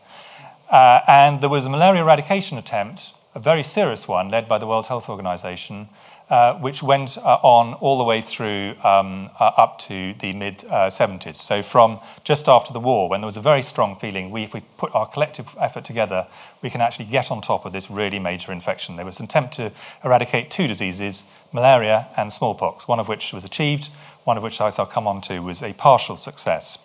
[0.70, 4.66] Uh, and there was a malaria eradication attempt, a very serious one, led by the
[4.66, 5.88] World Health Organization,
[6.30, 10.58] uh, which went uh, on all the way through um, uh, up to the mid
[10.58, 11.26] 70s.
[11.26, 14.42] Uh, so, from just after the war, when there was a very strong feeling, we,
[14.42, 16.26] if we put our collective effort together,
[16.62, 18.96] we can actually get on top of this really major infection.
[18.96, 19.70] There was an attempt to
[20.02, 23.90] eradicate two diseases malaria and smallpox, one of which was achieved,
[24.24, 26.78] one of which, I'll come on to, was a partial success.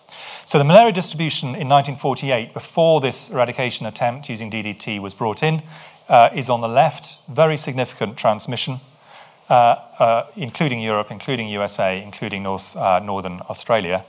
[0.46, 5.64] So, the malaria distribution in 1948, before this eradication attempt using DDT was brought in,
[6.10, 8.82] uh, is on the left, very significant transmission.
[9.50, 14.06] Uh, uh, including Europe, including USA, including North, uh, Northern Australia.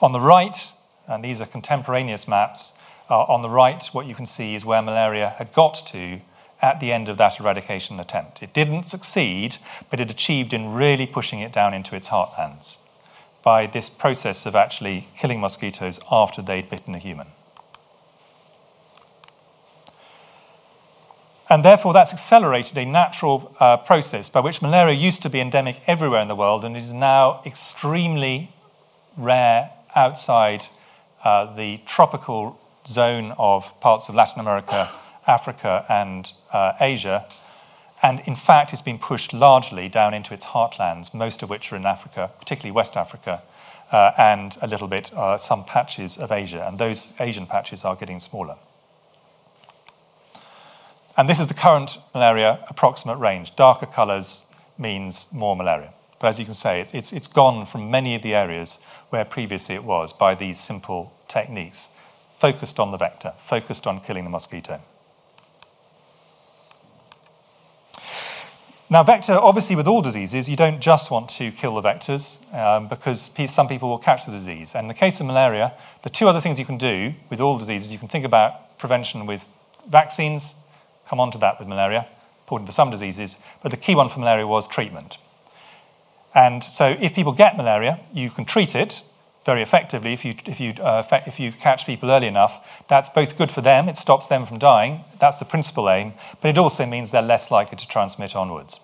[0.00, 0.72] On the right,
[1.08, 2.74] and these are contemporaneous maps,
[3.10, 6.20] on the right, what you can see is where malaria had got to
[6.62, 8.42] at the end of that eradication attempt.
[8.42, 9.56] It didn't succeed,
[9.90, 12.78] but it achieved in really pushing it down into its heartlands
[13.42, 17.26] by this process of actually killing mosquitoes after they'd bitten a human.
[21.54, 25.76] And therefore, that's accelerated a natural uh, process by which malaria used to be endemic
[25.86, 28.50] everywhere in the world and is now extremely
[29.16, 30.66] rare outside
[31.22, 34.90] uh, the tropical zone of parts of Latin America,
[35.28, 37.24] Africa, and uh, Asia.
[38.02, 41.76] And in fact, it's been pushed largely down into its heartlands, most of which are
[41.76, 43.42] in Africa, particularly West Africa,
[43.92, 46.66] uh, and a little bit uh, some patches of Asia.
[46.66, 48.56] And those Asian patches are getting smaller.
[51.16, 53.54] And this is the current malaria approximate range.
[53.54, 55.92] Darker colours means more malaria.
[56.18, 59.74] But as you can say, it's, it's gone from many of the areas where previously
[59.76, 61.90] it was by these simple techniques,
[62.38, 64.80] focused on the vector, focused on killing the mosquito.
[68.90, 72.88] Now, vector, obviously, with all diseases, you don't just want to kill the vectors um,
[72.88, 74.74] because some people will catch the disease.
[74.74, 75.72] And in the case of malaria,
[76.02, 79.26] the two other things you can do with all diseases, you can think about prevention
[79.26, 79.46] with
[79.88, 80.54] vaccines
[81.08, 82.06] come on to that with malaria,
[82.44, 85.18] important for some diseases, but the key one for malaria was treatment.
[86.34, 89.02] And so if people get malaria, you can treat it
[89.44, 92.66] very effectively if you, if, you, uh, if you catch people early enough.
[92.88, 96.48] That's both good for them, it stops them from dying, that's the principal aim, but
[96.48, 98.80] it also means they're less likely to transmit onwards.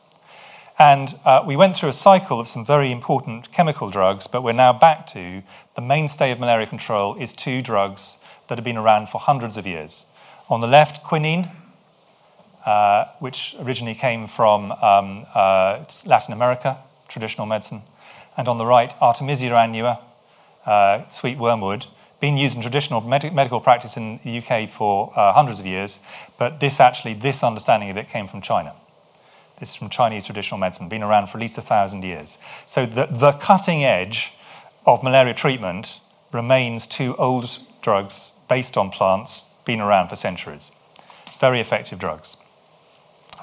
[0.79, 4.53] And uh, we went through a cycle of some very important chemical drugs, but we're
[4.53, 5.43] now back to
[5.75, 9.67] the mainstay of malaria control is two drugs that have been around for hundreds of
[9.67, 10.07] years.
[10.49, 11.51] On the left, quinine,
[12.65, 17.83] uh, which originally came from um, uh, Latin America, traditional medicine.
[18.37, 19.99] And on the right, Artemisia annua,
[20.67, 21.87] uh, sweet wormwood,
[22.21, 26.01] been used in traditional med- medical practice in the UK for uh, hundreds of years,
[26.39, 28.75] but this actually, this understanding of it came from China.
[29.59, 32.39] This is from Chinese traditional medicine, been around for at least a thousand years.
[32.67, 34.33] So the, the cutting edge
[34.87, 36.01] of malaria treatment
[36.33, 40.71] remains two old drugs based on plants, been around for centuries.
[41.41, 42.37] Very effective drugs.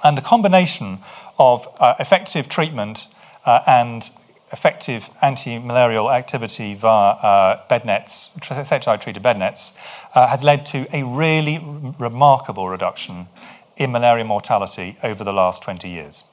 [0.03, 0.99] And the combination
[1.37, 3.07] of uh, effective treatment
[3.45, 4.09] uh, and
[4.51, 9.77] effective anti malarial activity via uh, bed nets, insecticide treated bed nets,
[10.15, 11.59] uh, has led to a really
[11.99, 13.27] remarkable reduction
[13.75, 16.23] in malaria mortality over the last 20 years.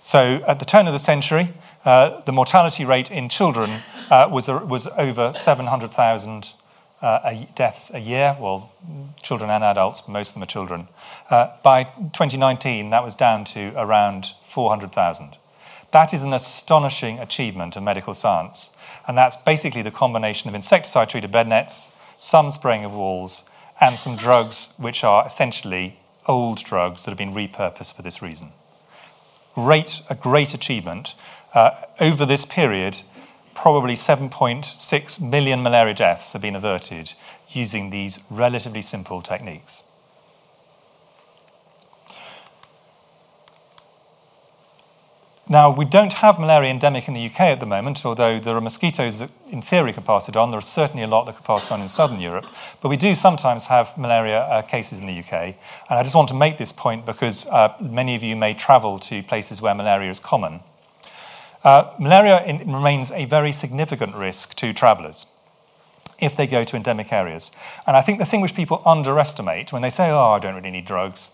[0.00, 3.70] So, at the turn of the century, uh, the mortality rate in children
[4.10, 6.52] uh, was, was over 700,000
[7.04, 8.72] uh, deaths a year, well,
[9.22, 10.88] children and adults, most of them are children.
[11.28, 15.36] Uh, by 2019, that was down to around 400,000.
[15.92, 18.70] That is an astonishing achievement of medical science,
[19.06, 23.48] and that's basically the combination of insecticide treated bed nets, some spraying of walls,
[23.80, 28.52] and some drugs which are essentially old drugs that have been repurposed for this reason.
[29.54, 31.14] Great, a great achievement.
[31.52, 33.02] Uh, over this period,
[33.64, 37.14] probably 7.6 million malaria deaths have been averted
[37.48, 39.84] using these relatively simple techniques.
[45.48, 48.60] Now, we don't have malaria endemic in the UK at the moment, although there are
[48.60, 50.50] mosquitoes that, in theory, could pass it on.
[50.50, 52.44] There are certainly a lot that could pass it on in southern Europe.
[52.82, 55.32] But we do sometimes have malaria uh, cases in the UK.
[55.88, 58.98] And I just want to make this point because uh, many of you may travel
[58.98, 60.60] to places where malaria is common.
[61.64, 65.26] Uh, malaria in, remains a very significant risk to travellers
[66.20, 67.52] if they go to endemic areas.
[67.86, 70.70] And I think the thing which people underestimate when they say, oh, I don't really
[70.70, 71.32] need drugs,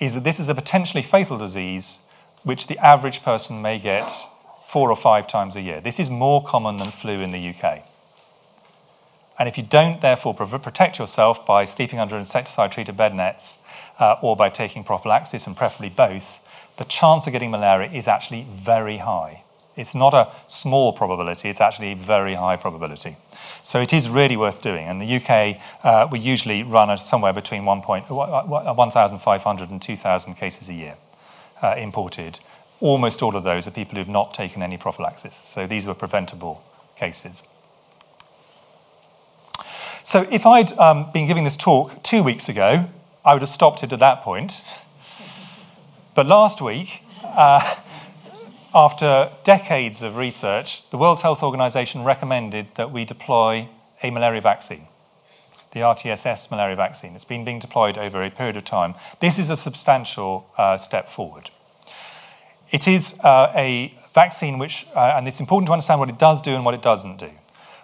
[0.00, 2.00] is that this is a potentially fatal disease
[2.42, 4.10] which the average person may get
[4.66, 5.80] four or five times a year.
[5.80, 7.84] This is more common than flu in the UK.
[9.38, 13.58] And if you don't, therefore, protect yourself by sleeping under insecticide treated bed nets
[13.98, 16.40] uh, or by taking prophylaxis, and preferably both,
[16.78, 19.42] the chance of getting malaria is actually very high.
[19.76, 23.16] It's not a small probability, it's actually a very high probability.
[23.62, 24.86] So it is really worth doing.
[24.86, 30.96] In the UK, uh, we usually run somewhere between 1,500 and 2,000 cases a year
[31.62, 32.40] uh, imported.
[32.80, 35.34] Almost all of those are people who've not taken any prophylaxis.
[35.34, 36.62] So these were preventable
[36.96, 37.42] cases.
[40.02, 42.88] So if I'd um, been giving this talk two weeks ago,
[43.24, 44.62] I would have stopped it at that point.
[46.14, 47.76] But last week, uh,
[48.76, 53.70] after decades of research, the World Health Organization recommended that we deploy
[54.02, 54.86] a malaria vaccine,
[55.72, 57.14] the RTS,S malaria vaccine.
[57.14, 58.94] It's been being deployed over a period of time.
[59.18, 61.48] This is a substantial uh, step forward.
[62.70, 66.42] It is uh, a vaccine which, uh, and it's important to understand what it does
[66.42, 67.30] do and what it doesn't do.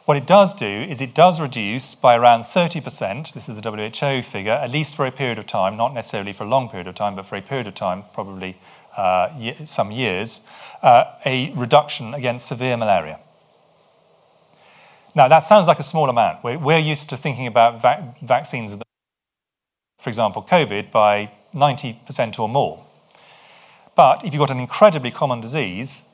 [0.05, 4.21] What it does do is it does reduce by around 30%, this is the WHO
[4.21, 6.97] figure, at least for a period of time, not necessarily for a long period of
[6.97, 8.59] time, but for a period of time, probably
[8.97, 9.31] uh,
[9.65, 10.47] some years,
[10.83, 13.19] uh, a reduction against severe malaria.
[15.15, 16.43] Now, that sounds like a small amount.
[16.43, 18.77] We're, we're used to thinking about va- vaccines,
[19.99, 22.85] for example, COVID, by 90% or more.
[23.95, 26.05] But if you've got an incredibly common disease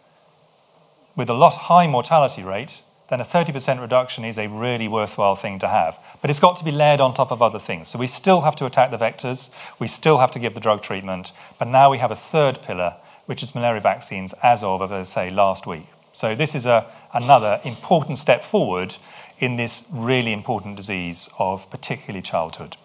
[1.14, 5.58] with a lot high mortality rate, then a 30% reduction is a really worthwhile thing
[5.60, 5.98] to have.
[6.20, 7.88] But it's got to be layered on top of other things.
[7.88, 10.82] So we still have to attack the vectors, we still have to give the drug
[10.82, 12.96] treatment, but now we have a third pillar,
[13.28, 15.84] which is malaria vaccines, as of, as I say, last week.
[16.14, 18.96] So this is a, another important step forward
[19.38, 22.78] in this really important disease of particularly childhood.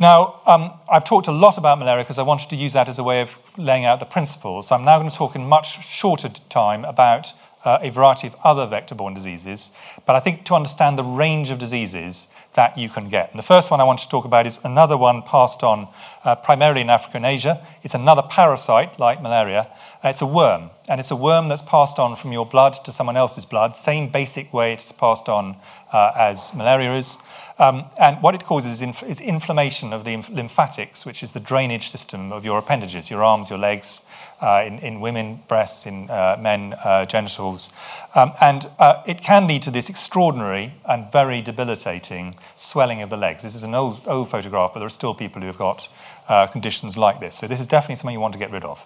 [0.00, 2.98] Now, um, I've talked a lot about malaria because I wanted to use that as
[2.98, 4.68] a way of laying out the principles.
[4.68, 7.32] So I'm now going to talk in much shorter time about
[7.66, 9.76] uh, a variety of other vector borne diseases.
[10.06, 13.30] But I think to understand the range of diseases that you can get.
[13.30, 15.88] And the first one I want to talk about is another one passed on
[16.24, 17.64] uh, primarily in Africa and Asia.
[17.82, 19.68] It's another parasite like malaria.
[20.02, 22.92] Uh, it's a worm, and it's a worm that's passed on from your blood to
[22.92, 25.56] someone else's blood, same basic way it's passed on
[25.92, 27.18] uh, as malaria is.
[27.58, 31.40] Um, and what it causes is, inf- is, inflammation of the lymphatics, which is the
[31.40, 34.06] drainage system of your appendages, your arms, your legs,
[34.42, 37.72] in, in, women, breasts, in uh, men, uh, genitals.
[38.14, 43.16] Um, and uh, it can lead to this extraordinary and very debilitating swelling of the
[43.16, 43.42] legs.
[43.42, 45.88] This is an old, old photograph, but there are still people who have got
[46.28, 47.36] uh, conditions like this.
[47.36, 48.84] So, this is definitely something you want to get rid of.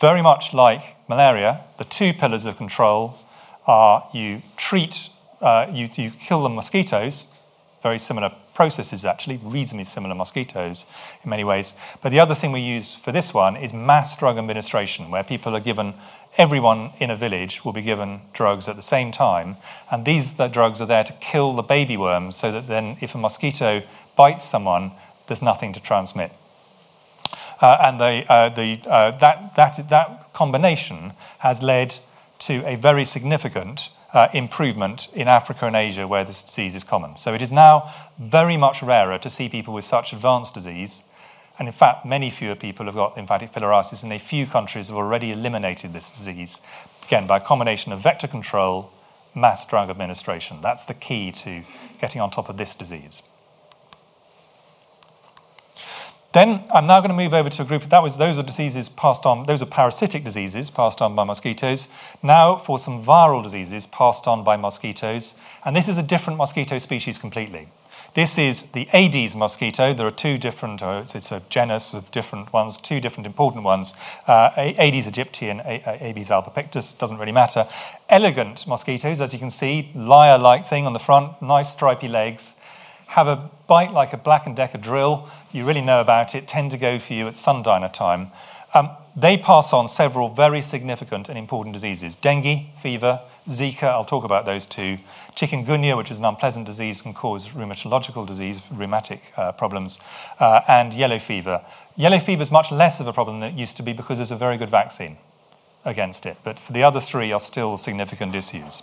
[0.00, 3.18] Very much like malaria, the two pillars of control
[3.66, 5.08] are you treat,
[5.40, 7.35] uh, you, you kill the mosquitoes
[7.82, 10.86] very similar processes, actually, reasonably similar mosquitoes
[11.22, 11.78] in many ways.
[12.02, 15.54] But the other thing we use for this one is mass drug administration, where people
[15.54, 15.94] are given,
[16.36, 19.56] everyone in a village will be given drugs at the same time.
[19.90, 23.14] And these the drugs are there to kill the baby worms so that then if
[23.14, 23.82] a mosquito
[24.16, 24.92] bites someone,
[25.26, 26.32] there's nothing to transmit.
[27.60, 31.96] Uh, and the, uh, the, uh, that, that, that combination has led
[32.38, 37.16] to a very significant uh, improvement in Africa and Asia where this disease is common.
[37.16, 41.04] So it is now very much rarer to see people with such advanced disease.
[41.58, 44.96] And in fact, many fewer people have got lymphatic filariasis, and a few countries have
[44.96, 46.60] already eliminated this disease,
[47.06, 48.92] again, by a combination of vector control,
[49.34, 50.58] mass drug administration.
[50.60, 51.62] That's the key to
[51.98, 53.22] getting on top of this disease.
[56.36, 58.90] Then I'm now going to move over to a group that was those are diseases
[58.90, 61.88] passed on, those are parasitic diseases passed on by mosquitoes.
[62.22, 66.76] Now for some viral diseases passed on by mosquitoes, and this is a different mosquito
[66.76, 67.68] species completely.
[68.12, 69.94] This is the Aedes mosquito.
[69.94, 73.94] There are two different, uh, it's a genus of different ones, two different important ones.
[74.26, 75.62] Uh, Aedes aegypti and
[76.02, 77.66] Aedes albopictus, doesn't really matter.
[78.10, 82.56] Elegant mosquitoes, as you can see, lyre like thing on the front, nice stripy legs,
[83.06, 85.28] have a bite like a Black & Decker drill.
[85.52, 88.30] You really know about it, tend to go for you at sundowner time.
[88.74, 92.14] Um, they pass on several very significant and important diseases.
[92.14, 94.98] Dengue, fever, Zika, I'll talk about those two.
[95.34, 100.00] Chikungunya, which is an unpleasant disease, can cause rheumatological disease, rheumatic uh, problems,
[100.40, 101.64] uh, and yellow fever.
[101.96, 104.30] Yellow fever is much less of a problem than it used to be because there's
[104.30, 105.16] a very good vaccine
[105.84, 106.36] against it.
[106.44, 108.82] But for the other three are still significant issues.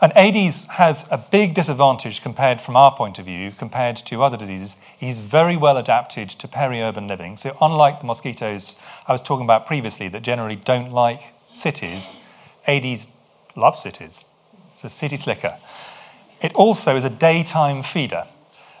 [0.00, 4.36] And Aedes has a big disadvantage compared from our point of view, compared to other
[4.36, 4.76] diseases.
[4.98, 7.36] He's very well adapted to peri-urban living.
[7.36, 12.16] So unlike the mosquitoes I was talking about previously that generally don't like cities,
[12.68, 13.08] Aedes
[13.54, 14.24] loves cities.
[14.74, 15.56] It's a city slicker.
[16.42, 18.24] It also is a daytime feeder.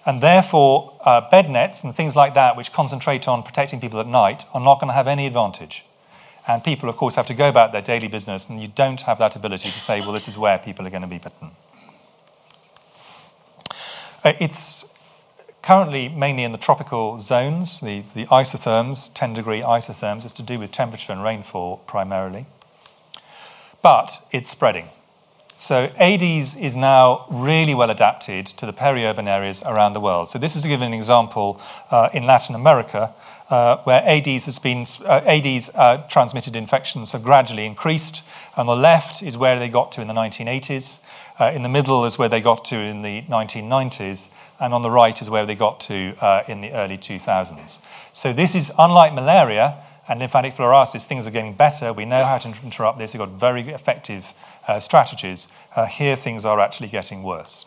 [0.04, 4.06] And therefore, uh, bed nets and things like that, which concentrate on protecting people at
[4.06, 5.84] night, are not going to have any advantage.
[6.48, 9.18] And people, of course, have to go about their daily business, and you don't have
[9.18, 11.50] that ability to say, well, this is where people are going to be bitten.
[14.24, 14.92] Uh, it's
[15.62, 20.24] currently mainly in the tropical zones, the, the isotherms, 10 degree isotherms.
[20.24, 22.46] It's to do with temperature and rainfall primarily.
[23.82, 24.88] But it's spreading.
[25.58, 30.28] So Aedes is now really well adapted to the peri-urban areas around the world.
[30.28, 33.14] So this is to give an example uh, in Latin America,
[33.48, 38.24] uh, where Aedes has been uh, Aedes uh, transmitted infections have gradually increased.
[38.56, 41.04] On the left is where they got to in the 1980s.
[41.38, 44.90] Uh, in the middle is where they got to in the 1990s, and on the
[44.90, 47.78] right is where they got to uh, in the early 2000s.
[48.12, 49.76] So this is unlike malaria
[50.08, 51.06] and lymphatic filariasis.
[51.06, 51.92] Things are getting better.
[51.92, 53.12] We know how to interrupt this.
[53.12, 54.32] We've got very effective
[54.66, 55.48] uh, strategies,
[55.90, 57.66] here things are actually getting worse.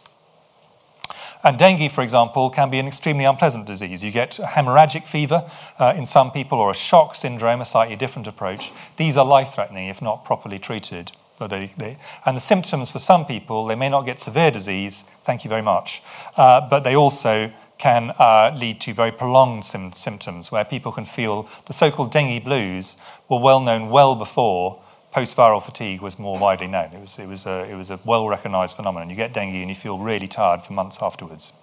[1.44, 4.04] And dengue, for example, can be an extremely unpleasant disease.
[4.04, 8.28] You get hemorrhagic fever uh, in some people, or a shock syndrome, a slightly different
[8.28, 8.72] approach.
[8.98, 11.12] These are life threatening if not properly treated.
[11.40, 15.46] They, they, and the symptoms for some people, they may not get severe disease, thank
[15.46, 16.04] you very much,
[16.36, 21.06] uh, but they also can uh, lead to very prolonged sim- symptoms where people can
[21.06, 22.98] feel the so called dengue blues
[23.30, 24.82] were well known well before
[25.12, 26.93] post-viral fatigue was more widely known.
[26.93, 29.10] It was, it was a, it was a well-recognized phenomenon.
[29.10, 31.53] You get dengue and you feel really tired for months afterwards.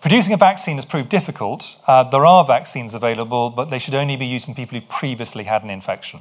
[0.00, 1.76] Producing a vaccine has proved difficult.
[1.86, 5.44] Uh, there are vaccines available, but they should only be used in people who previously
[5.44, 6.20] had an infection.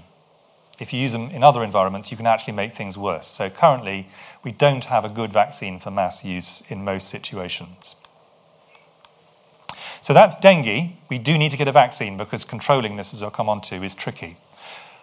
[0.80, 3.28] If you use them in other environments, you can actually make things worse.
[3.28, 4.08] So currently,
[4.44, 7.96] we don't have a good vaccine for mass use in most situations.
[10.02, 10.94] So that's dengue.
[11.10, 13.76] We do need to get a vaccine because controlling this, as I'll come on to,
[13.84, 14.38] is tricky.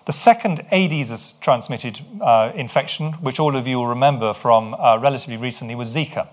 [0.06, 5.36] The second Aedes transmitted uh, infection, which all of you will remember from uh, relatively
[5.36, 6.28] recently, was Zika.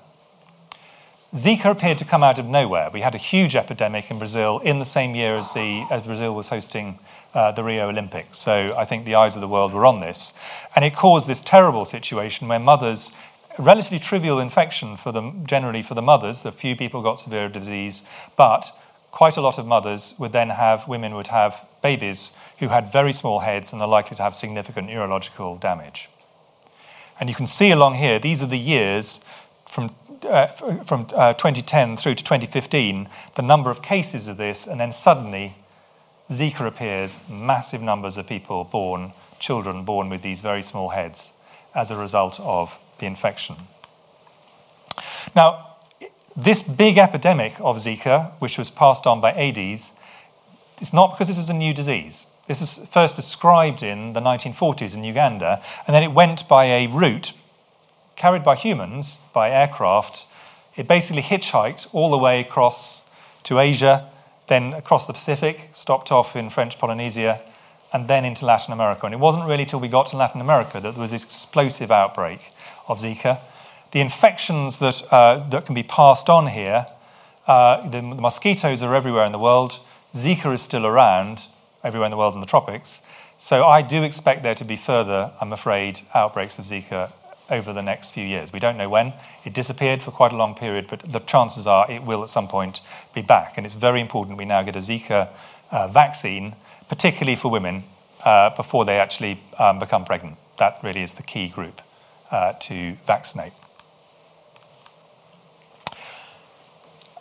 [1.33, 2.91] Zika appeared to come out of nowhere.
[2.93, 6.35] We had a huge epidemic in Brazil in the same year as, the, as Brazil
[6.35, 6.99] was hosting
[7.33, 8.37] uh, the Rio Olympics.
[8.37, 10.37] So I think the eyes of the world were on this.
[10.75, 13.17] And it caused this terrible situation where mothers,
[13.57, 18.03] relatively trivial infection for them, generally for the mothers, a few people got severe disease,
[18.35, 18.69] but
[19.09, 23.13] quite a lot of mothers would then have, women would have babies who had very
[23.13, 26.09] small heads and are likely to have significant neurological damage.
[27.19, 29.25] And you can see along here, these are the years
[29.65, 34.79] from, uh, from uh, 2010 through to 2015, the number of cases of this, and
[34.79, 35.55] then suddenly
[36.29, 41.33] Zika appears, massive numbers of people born, children born with these very small heads
[41.75, 43.55] as a result of the infection.
[45.35, 45.75] Now,
[46.35, 49.93] this big epidemic of Zika, which was passed on by Aedes,
[50.81, 52.27] it's not because this is a new disease.
[52.47, 56.87] This was first described in the 1940s in Uganda, and then it went by a
[56.87, 57.33] route
[58.15, 60.25] carried by humans, by aircraft.
[60.75, 63.03] It basically hitchhiked all the way across
[63.43, 64.09] to Asia,
[64.47, 67.41] then across the Pacific, stopped off in French Polynesia,
[67.91, 69.05] and then into Latin America.
[69.05, 71.91] And it wasn't really till we got to Latin America that there was this explosive
[71.91, 72.51] outbreak
[72.87, 73.39] of Zika
[73.93, 76.87] the infections that, uh, that can be passed on here,
[77.45, 79.79] uh, the, the, mosquitoes are everywhere in the world.
[80.13, 81.45] Zika is still around
[81.83, 83.01] everywhere in the world in the tropics.
[83.37, 87.11] So I do expect there to be further, I'm afraid, outbreaks of Zika
[87.49, 88.53] over the next few years.
[88.53, 89.13] We don't know when.
[89.43, 92.47] It disappeared for quite a long period, but the chances are it will at some
[92.47, 92.81] point
[93.13, 93.57] be back.
[93.57, 95.29] And it's very important we now get a Zika
[95.71, 96.55] uh, vaccine,
[96.87, 97.83] particularly for women,
[98.23, 100.37] uh, before they actually um, become pregnant.
[100.57, 101.81] That really is the key group
[102.31, 103.53] uh, to vaccinate.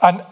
[0.01, 0.25] And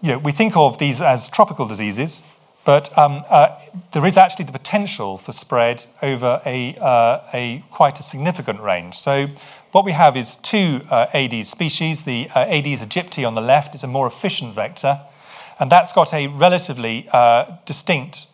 [0.00, 2.24] you know, we think of these as tropical diseases,
[2.64, 3.58] but um, uh,
[3.92, 8.96] there is actually the potential for spread over a, uh, a quite a significant range.
[8.96, 9.28] So
[9.72, 12.04] what we have is two uh, Aedes species.
[12.04, 15.00] The uh, Aedes aegypti on the left is a more efficient vector,
[15.58, 18.26] and that's got a relatively uh, distinct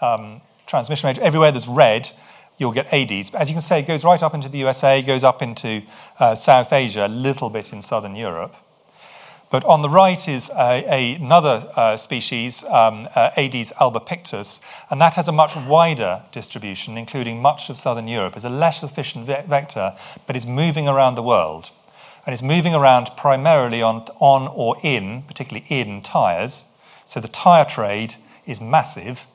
[0.00, 1.18] um, transmission rate.
[1.18, 2.10] Everywhere there's red,
[2.58, 3.30] you'll get Aedes.
[3.30, 5.82] But as you can see, it goes right up into the USA, goes up into
[6.18, 8.56] uh, South Asia, a little bit in southern Europe.
[9.48, 15.14] But on the right is a, another uh, species, um, uh, Aedes albopictus, and that
[15.14, 18.34] has a much wider distribution, including much of southern Europe.
[18.34, 19.94] It's a less efficient ve- vector,
[20.26, 21.70] but it's moving around the world.
[22.26, 26.72] And it's moving around primarily on, on or in, particularly in, tyres.
[27.04, 28.16] So the tyre trade
[28.46, 29.26] is massive,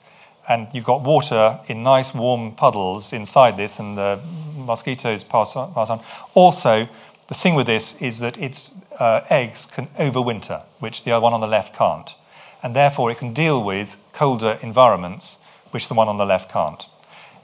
[0.50, 4.20] and you've got water in nice warm puddles inside this, and the
[4.58, 5.74] mosquitoes pass on.
[5.74, 6.02] Pass on.
[6.34, 6.90] Also,
[7.30, 11.42] the thing with this is that its uh, eggs can overwinter, which the one on
[11.42, 12.16] the left can't.
[12.64, 16.86] And therefore, it can deal with colder environments, which the one on the left can't.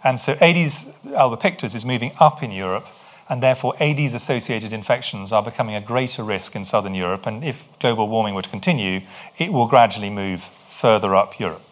[0.03, 2.87] And so Aedes albopictus is moving up in Europe,
[3.29, 7.25] and therefore Aedes associated infections are becoming a greater risk in southern Europe.
[7.25, 9.01] And if global warming were to continue,
[9.37, 11.63] it will gradually move further up Europe.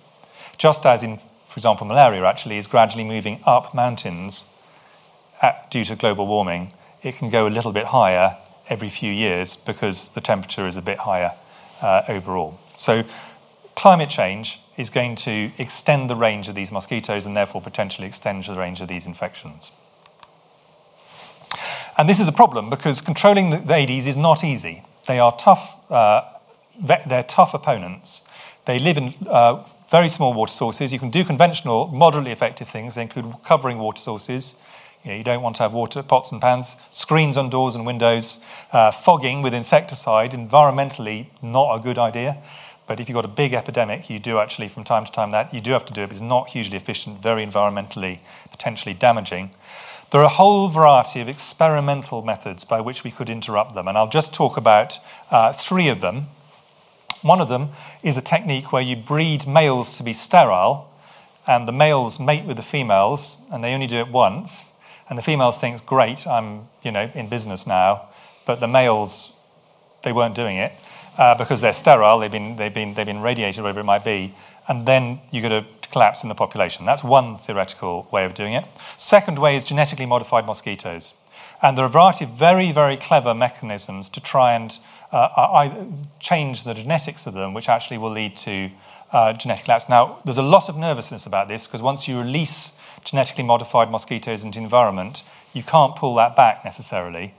[0.57, 1.17] Just as in,
[1.47, 4.49] for example, malaria actually is gradually moving up mountains
[5.41, 6.71] at, due to global warming,
[7.03, 8.37] it can go a little bit higher
[8.69, 11.33] every few years because the temperature is a bit higher
[11.81, 12.59] uh, overall.
[12.75, 13.03] So
[13.75, 18.43] climate change is going to extend the range of these mosquitoes and therefore potentially extend
[18.43, 19.71] the range of these infections.
[21.97, 24.83] And this is a problem because controlling the, Aedes is not easy.
[25.07, 26.23] They are tough, uh,
[26.81, 28.27] they're tough opponents.
[28.65, 30.91] They live in uh, very small water sources.
[30.91, 32.95] You can do conventional, moderately effective things.
[32.95, 34.59] They include covering water sources.
[35.05, 37.85] You, know, you don't want to have water pots and pans, screens on doors and
[37.85, 40.31] windows, uh, fogging with insecticide.
[40.31, 42.37] Environmentally, not a good idea.
[42.87, 45.53] But if you've got a big epidemic, you do actually, from time to time, that
[45.53, 46.11] you do have to do it.
[46.11, 48.19] It's not hugely efficient, very environmentally
[48.51, 49.51] potentially damaging.
[50.11, 53.97] There are a whole variety of experimental methods by which we could interrupt them, and
[53.97, 54.97] I'll just talk about
[55.29, 56.27] uh, three of them.
[57.21, 57.69] One of them
[58.01, 60.91] is a technique where you breed males to be sterile,
[61.47, 64.74] and the males mate with the females, and they only do it once.
[65.09, 68.09] And the females think, "Great, I'm you know in business now,"
[68.45, 69.35] but the males
[70.01, 70.71] they weren't doing it
[71.17, 72.19] uh, because they're sterile.
[72.19, 74.33] They've been they've been they've been radiated, whatever it might be,
[74.67, 76.85] and then you get a collapse in the population.
[76.85, 78.65] That's one theoretical way of doing it.
[78.97, 81.13] Second way is genetically modified mosquitoes,
[81.61, 84.77] and there are a variety of very very clever mechanisms to try and
[85.11, 85.69] uh,
[86.19, 88.69] change the genetics of them, which actually will lead to
[89.11, 89.87] uh, genetic lapse.
[89.87, 92.74] Now, there's a lot of nervousness about this because once you release
[93.05, 97.33] genetically modified mosquitoes into environment, you can't pull that back necessarily.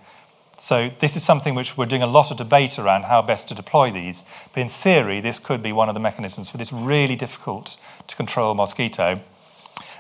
[0.59, 3.55] So, this is something which we're doing a lot of debate around how best to
[3.55, 4.25] deploy these.
[4.55, 8.17] But in theory, this could be one of the mechanisms for this really difficult to
[8.17, 9.21] control mosquito.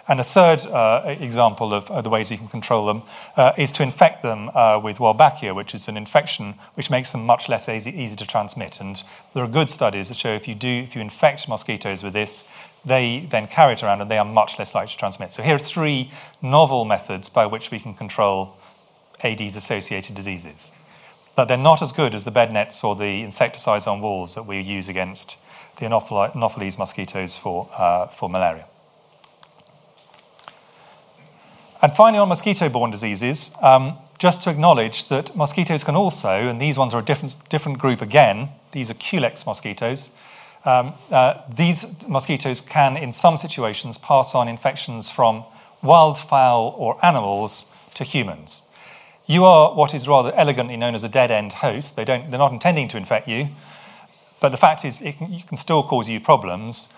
[0.08, 3.02] And a third uh, example of uh, the ways you can control them
[3.36, 7.26] uh, is to infect them uh, with Wolbachia, which is an infection which makes them
[7.26, 8.80] much less easy, easy to transmit.
[8.80, 9.02] And
[9.34, 12.48] there are good studies that show if you do, if you infect mosquitoes with this,
[12.86, 15.32] they then carry it around and they are much less likely to transmit.
[15.32, 18.56] So here are three novel methods by which we can control
[19.24, 20.70] Aedes associated diseases.
[21.34, 24.44] But they're not as good as the bed nets or the insecticides on walls that
[24.44, 25.36] we use against
[25.76, 28.66] the Anopheles mosquitoes for, uh, for malaria.
[31.82, 36.58] And finally, on mosquito borne diseases, um, just to acknowledge that mosquitoes can also, and
[36.58, 40.10] these ones are a different, different group again, these are Culex mosquitoes.
[40.66, 45.44] Um, uh, these mosquitoes can, in some situations, pass on infections from
[45.82, 48.62] wildfowl or animals to humans.
[49.26, 51.94] You are what is rather elegantly known as a dead end host.
[51.94, 53.48] They don't, they're not intending to infect you,
[54.40, 56.92] but the fact is, it can, can still cause you problems.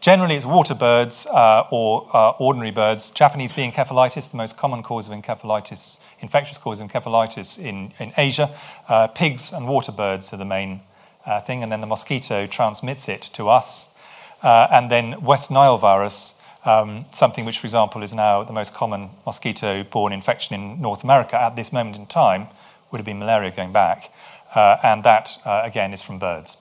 [0.00, 3.10] Generally, it's water birds uh, or uh, ordinary birds.
[3.10, 8.12] Japanese B encephalitis, the most common cause of encephalitis, infectious cause of encephalitis in, in
[8.16, 8.54] Asia.
[8.88, 10.80] Uh, pigs and water birds are the main
[11.26, 13.94] uh, thing, and then the mosquito transmits it to us.
[14.42, 18.74] Uh, and then West Nile virus, um, something which, for example, is now the most
[18.74, 22.48] common mosquito borne infection in North America at this moment in time,
[22.90, 24.12] would have been malaria going back.
[24.54, 26.56] Uh, and that, again, is from birds.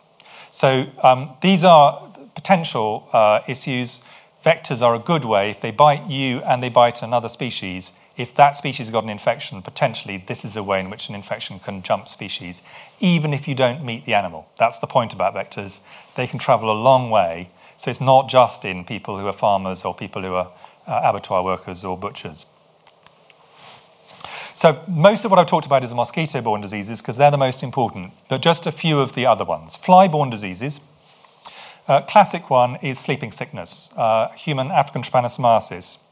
[0.49, 4.03] So um, these are potential uh, issues.
[4.43, 5.49] Vectors are a good way.
[5.49, 9.09] If they bite you and they bite another species, if that species has got an
[9.09, 12.61] infection, potentially this is a way in which an infection can jump species,
[12.99, 14.47] even if you don't meet the animal.
[14.57, 15.81] That's the point about vectors.
[16.15, 17.49] They can travel a long way.
[17.77, 20.51] So it's not just in people who are farmers or people who are
[20.87, 22.45] uh, abattoir workers or butchers.
[24.53, 28.13] So most of what I've talked about is mosquito-borne diseases because they're the most important,
[28.29, 29.75] but just a few of the other ones.
[29.75, 30.79] Fly-borne diseases,
[31.89, 36.05] uh, classic one is sleeping sickness, uh, human African trypanosomiasis.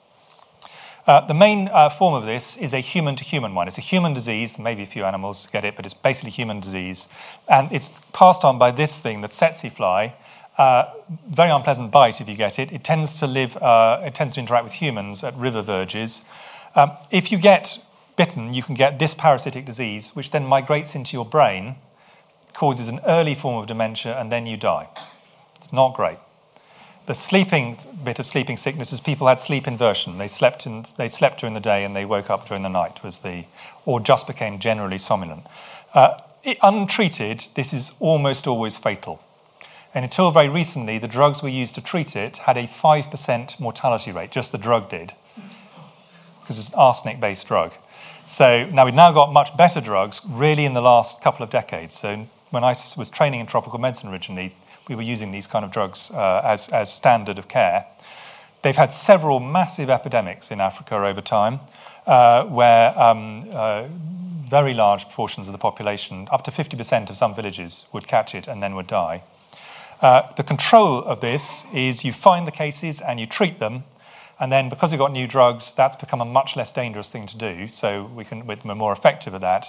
[1.05, 3.67] Uh, the main uh, form of this is a human to human one.
[3.67, 7.09] It's a human disease, maybe a few animals get it, but it's basically human disease.
[7.49, 10.15] And it's passed on by this thing, the tsetse fly.
[10.57, 10.85] Uh,
[11.27, 12.71] very unpleasant bite if you get it.
[12.71, 16.23] It tends to live, uh, it tends to interact with humans at river verges.
[16.75, 17.79] Um, if you get
[18.15, 21.75] bitten, you can get this parasitic disease, which then migrates into your brain,
[22.53, 24.87] causes an early form of dementia, and then you die.
[25.57, 26.19] It's not great.
[27.05, 30.17] The sleeping bit of sleeping sickness is people had sleep inversion.
[30.17, 33.03] They slept, in, they slept during the day and they woke up during the night,
[33.03, 33.43] was the,
[33.85, 35.43] or just became generally somnolent.
[35.93, 36.19] Uh,
[36.61, 39.21] untreated, this is almost always fatal.
[39.93, 44.11] And until very recently, the drugs we used to treat it had a 5% mortality
[44.11, 45.13] rate, just the drug did,
[46.41, 47.73] because it's an arsenic based drug.
[48.25, 51.97] So now we've now got much better drugs, really, in the last couple of decades.
[51.97, 54.55] So when I was training in tropical medicine originally,
[54.87, 57.85] we were using these kind of drugs uh, as, as standard of care.
[58.61, 61.59] They've had several massive epidemics in Africa over time,
[62.05, 63.87] uh, where um, uh,
[64.49, 68.47] very large portions of the population, up to 50% of some villages, would catch it
[68.47, 69.23] and then would die.
[70.01, 73.83] Uh, the control of this is you find the cases and you treat them,
[74.39, 77.37] and then because we've got new drugs, that's become a much less dangerous thing to
[77.37, 77.67] do.
[77.67, 79.67] So we can, we're more effective at that.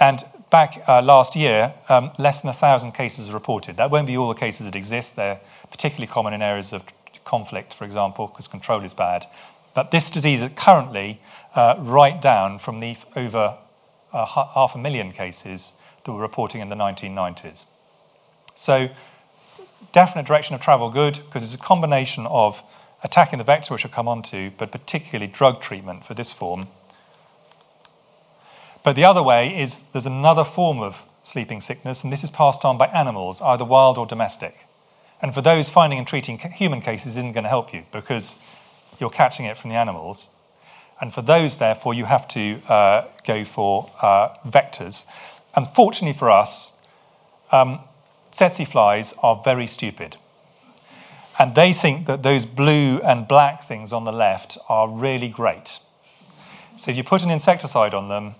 [0.00, 3.76] And back uh, last year, um, less than a thousand cases are reported.
[3.76, 5.16] That won't be all the cases that exist.
[5.16, 5.40] They're
[5.70, 6.84] particularly common in areas of
[7.24, 9.26] conflict, for example, because control is bad.
[9.74, 11.20] But this disease is currently
[11.54, 13.58] uh, right down from the over
[14.12, 15.74] uh, half a million cases
[16.04, 17.66] that we're reporting in the 1990s.
[18.54, 18.88] So,
[19.92, 22.62] definite direction of travel good because it's a combination of
[23.04, 26.66] attacking the vector, which I'll come on to, but particularly drug treatment for this form.
[28.82, 32.64] But the other way is there's another form of sleeping sickness, and this is passed
[32.64, 34.66] on by animals, either wild or domestic.
[35.20, 38.36] And for those finding and treating human cases isn't going to help you because
[39.00, 40.28] you're catching it from the animals.
[41.00, 45.08] And for those, therefore, you have to uh, go for uh, vectors.
[45.54, 46.80] Unfortunately for us,
[47.52, 47.80] um,
[48.32, 50.16] tsetse flies are very stupid.
[51.38, 55.78] And they think that those blue and black things on the left are really great.
[56.76, 58.34] So if you put an insecticide on them,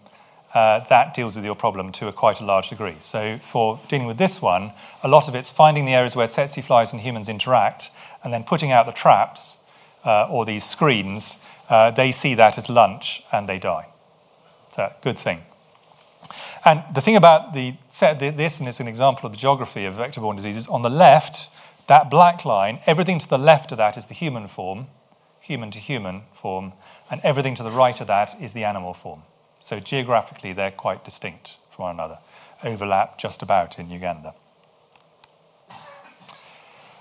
[0.54, 2.96] uh, that deals with your problem to a quite a large degree.
[2.98, 4.72] So for dealing with this one,
[5.02, 7.90] a lot of it's finding the areas where tsetse flies and humans interact,
[8.24, 9.58] and then putting out the traps
[10.04, 11.38] uh, or these screens.
[11.68, 13.86] Uh, they see that as lunch and they die.
[14.70, 15.40] So good thing.
[16.64, 20.36] And the thing about the this, and it's an example of the geography of vector-borne
[20.36, 20.66] diseases.
[20.68, 21.50] On the left,
[21.86, 24.86] that black line, everything to the left of that is the human form,
[25.40, 26.72] human to human form,
[27.10, 29.22] and everything to the right of that is the animal form.
[29.60, 32.18] So geographically, they're quite distinct from one another,
[32.64, 34.34] overlap just about in Uganda.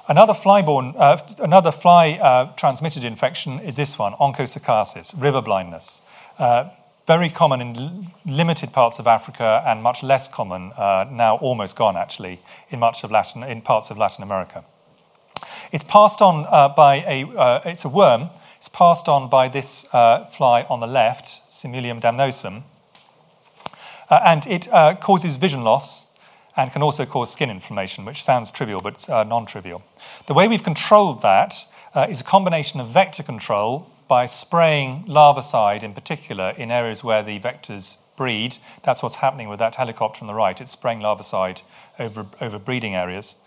[0.10, 6.01] Another fly-borne, uh, another fly uh, transmitted infection is this one, onchocerciasis, river blindness.
[6.39, 6.70] Uh,
[7.05, 11.76] very common in l- limited parts of Africa and much less common, uh, now almost
[11.76, 12.39] gone actually,
[12.70, 14.64] in much of Latin, in parts of Latin America.
[15.74, 18.30] It's passed on uh, by a, uh, it's a worm,
[18.68, 22.63] it's passed on by this fly on the left, Simulium damnosum.
[24.09, 26.11] Uh, and it uh, causes vision loss
[26.57, 29.82] and can also cause skin inflammation, which sounds trivial but uh, non trivial.
[30.26, 31.55] The way we've controlled that
[31.95, 37.24] uh, is a combination of vector control by spraying larvicide in particular in areas where
[37.24, 38.57] the vectors breed.
[38.84, 40.59] That's what's happening with that helicopter on the right.
[40.59, 41.61] It's spraying larvicide
[41.99, 43.41] over, over breeding areas.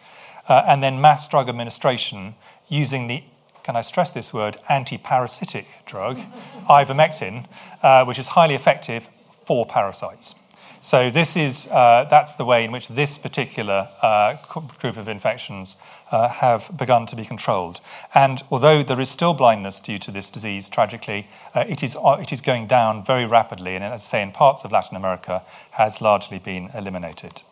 [0.49, 2.37] Uh, and then mass drug administration
[2.71, 3.23] using the
[3.63, 6.19] can I stress this word, anti-parasitic drug,
[6.69, 7.47] ivermectin,
[7.83, 9.09] uh, which is highly effective
[9.45, 10.35] for parasites.
[10.83, 14.37] So this is uh, that's the way in which this particular uh,
[14.81, 15.77] group of infections
[16.11, 17.83] uh, have begun to be controlled.
[18.15, 22.17] And although there is still blindness due to this disease, tragically, uh, it is uh,
[22.19, 25.43] it is going down very rapidly, and as I say, in parts of Latin America,
[25.73, 27.43] has largely been eliminated.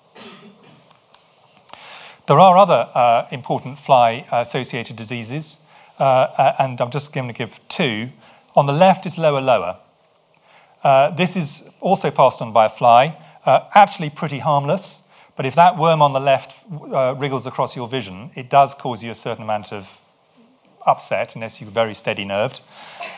[2.29, 5.67] There are other important fly-associated diseases.
[5.99, 8.11] Uh, and I'm just going to give two.
[8.55, 9.81] On the left is Loa loa.
[10.83, 15.55] Uh, this is also passed on by a fly, uh, actually pretty harmless, but if
[15.55, 16.55] that worm on the left
[16.93, 19.99] uh, wriggles across your vision, it does cause you a certain amount of
[20.87, 22.61] upset unless you're very steady nerved.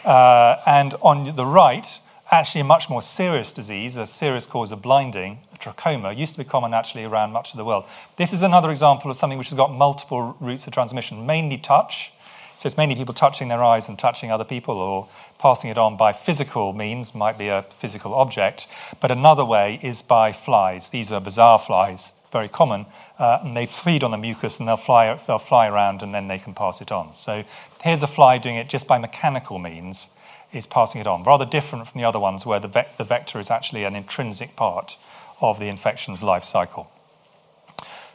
[0.05, 2.01] Uh, and on the right,
[2.31, 6.45] actually a much more serious disease, a serious cause of blinding, trachoma, used to be
[6.45, 7.85] common actually around much of the world.
[8.17, 12.13] This is another example of something which has got multiple routes of transmission, mainly touch,
[12.61, 15.09] so it's mainly people touching their eyes and touching other people or
[15.39, 18.67] passing it on by physical means, might be a physical object.
[19.01, 20.91] But another way is by flies.
[20.91, 22.85] These are bazaar flies, very common,
[23.19, 26.29] uh, and they feed on the mucus and they'll fly, they'll fly around and then
[26.29, 27.15] they can pass it on.
[27.15, 27.45] So
[27.83, 30.11] here's a fly doing it just by mechanical means,
[30.53, 31.23] is passing it on.
[31.23, 34.55] Rather different from the other ones where the, ve- the vector is actually an intrinsic
[34.55, 34.99] part
[35.41, 36.91] of the infection's life cycle.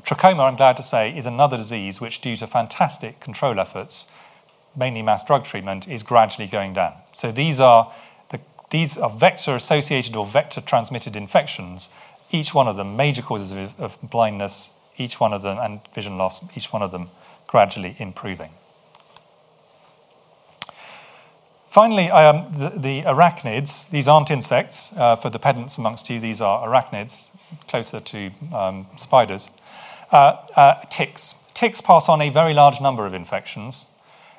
[0.04, 4.12] Trachoma, I'm glad to say, is another disease which, due to fantastic control efforts,
[4.76, 6.94] mainly mass drug treatment, is gradually going down.
[7.14, 7.94] So these are,
[8.30, 11.90] the, these are vector associated or vector transmitted infections,
[12.32, 16.18] each one of them major causes of, of blindness, each one of them, and vision
[16.18, 17.10] loss, each one of them
[17.48, 18.52] gradually improving.
[21.70, 24.96] Finally, um, the, the, arachnids, these aren't insects.
[24.96, 27.28] Uh, for the pedants amongst you, these are arachnids,
[27.68, 29.52] closer to um, spiders.
[30.10, 31.36] Uh, uh, ticks.
[31.54, 33.88] Ticks pass on a very large number of infections.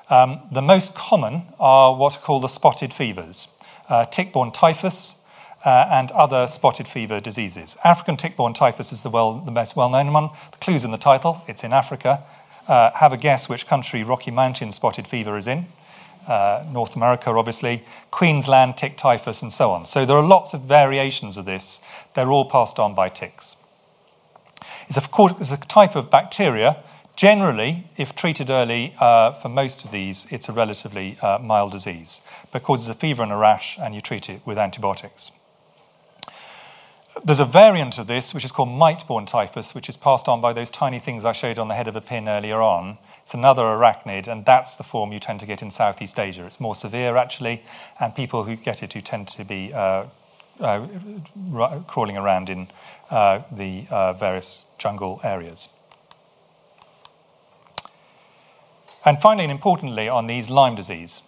[0.09, 3.48] Um, the most common are what are called the spotted fevers,
[3.88, 5.22] uh, tick-borne typhus,
[5.64, 7.76] uh, and other spotted fever diseases.
[7.82, 10.30] African tick-borne typhus is the, well, the most well-known one.
[10.52, 11.42] The clue's in the title.
[11.48, 12.22] It's in Africa.
[12.68, 15.66] Uh, have a guess which country Rocky Mountain spotted fever is in.
[16.26, 19.86] uh, North America, obviously, Queensland, tick typhus, and so on.
[19.86, 21.80] So there are lots of variations of this.
[22.14, 23.57] They're all passed on by ticks.
[24.88, 26.82] It's, of course, it's a type of bacteria.
[27.17, 32.21] Generally, if treated early, uh, for most of these, it's a relatively uh, mild disease,
[32.53, 35.33] but causes a fever and a rash, and you treat it with antibiotics.
[37.25, 40.53] There's a variant of this, which is called mite-borne typhus, which is passed on by
[40.53, 42.99] those tiny things I showed on the head of a pin earlier on.
[43.23, 46.45] It's another arachnid, and that's the form you tend to get in Southeast Asia.
[46.45, 47.62] It's more severe, actually,
[47.99, 50.05] and people who get it who tend to be uh,
[50.61, 50.87] uh,
[51.87, 52.69] crawling around in
[53.11, 55.71] uh, the uh, various jungle areas.
[59.07, 61.22] And finally, and importantly, on these Lyme disease.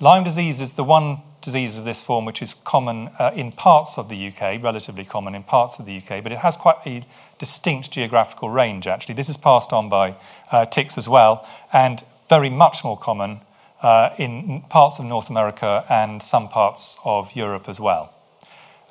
[0.00, 3.98] Lyme disease is the one disease of this form, which is common uh, in parts
[3.98, 7.04] of the UK, relatively common in parts of the UK, but it has quite a
[7.38, 9.14] distinct geographical range, actually.
[9.14, 10.14] This is passed on by
[10.50, 13.42] uh, ticks as well, and very much more common
[13.82, 18.14] uh, in parts of North America and some parts of Europe as well.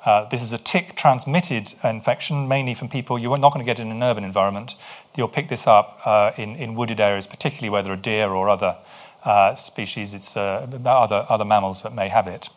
[0.04, 3.80] Uh, this is a tick transmitted infection, mainly from people you're not going to get
[3.80, 4.76] in an urban environment.
[5.16, 8.48] You'll pick this up uh, in, in wooded areas, particularly where there are deer or
[8.48, 8.76] other
[9.24, 12.48] uh, species, it's uh, other, other mammals that may have it.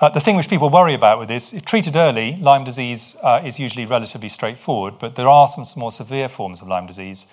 [0.00, 3.42] Uh, the thing which people worry about with this, if treated early, Lyme disease uh,
[3.44, 7.26] is usually relatively straightforward, but there are some more severe forms of Lyme disease.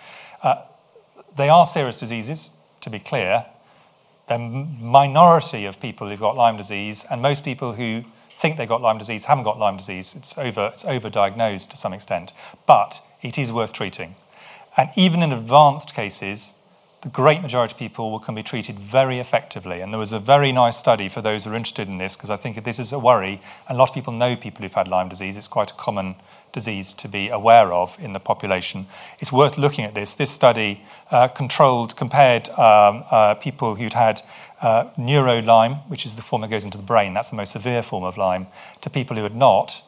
[1.38, 3.46] They are serious diseases, to be clear.
[4.28, 8.04] The minority of people who've got Lyme disease, and most people who
[8.38, 10.16] think they've got Lyme disease haven't got Lyme disease.
[10.16, 12.34] It's over, it's overdiagnosed to some extent,
[12.68, 14.16] but it is worth treating.
[14.78, 16.54] And even in advanced cases,
[17.02, 19.82] the great majority of people can be treated very effectively.
[19.82, 22.30] And there was a very nice study for those who are interested in this, because
[22.30, 23.42] I think this is a worry.
[23.68, 25.36] A lot of people know people who've had Lyme disease.
[25.36, 26.16] It's quite a common
[26.54, 28.88] disease to be aware of in the population.
[29.20, 30.16] It's worth looking at this.
[30.16, 34.22] This study uh, controlled, compared um, uh, people who'd had
[34.62, 37.52] uh, neuro Lyme, which is the form that goes into the brain, that's the most
[37.52, 38.48] severe form of Lyme,
[38.82, 39.82] to people who had not.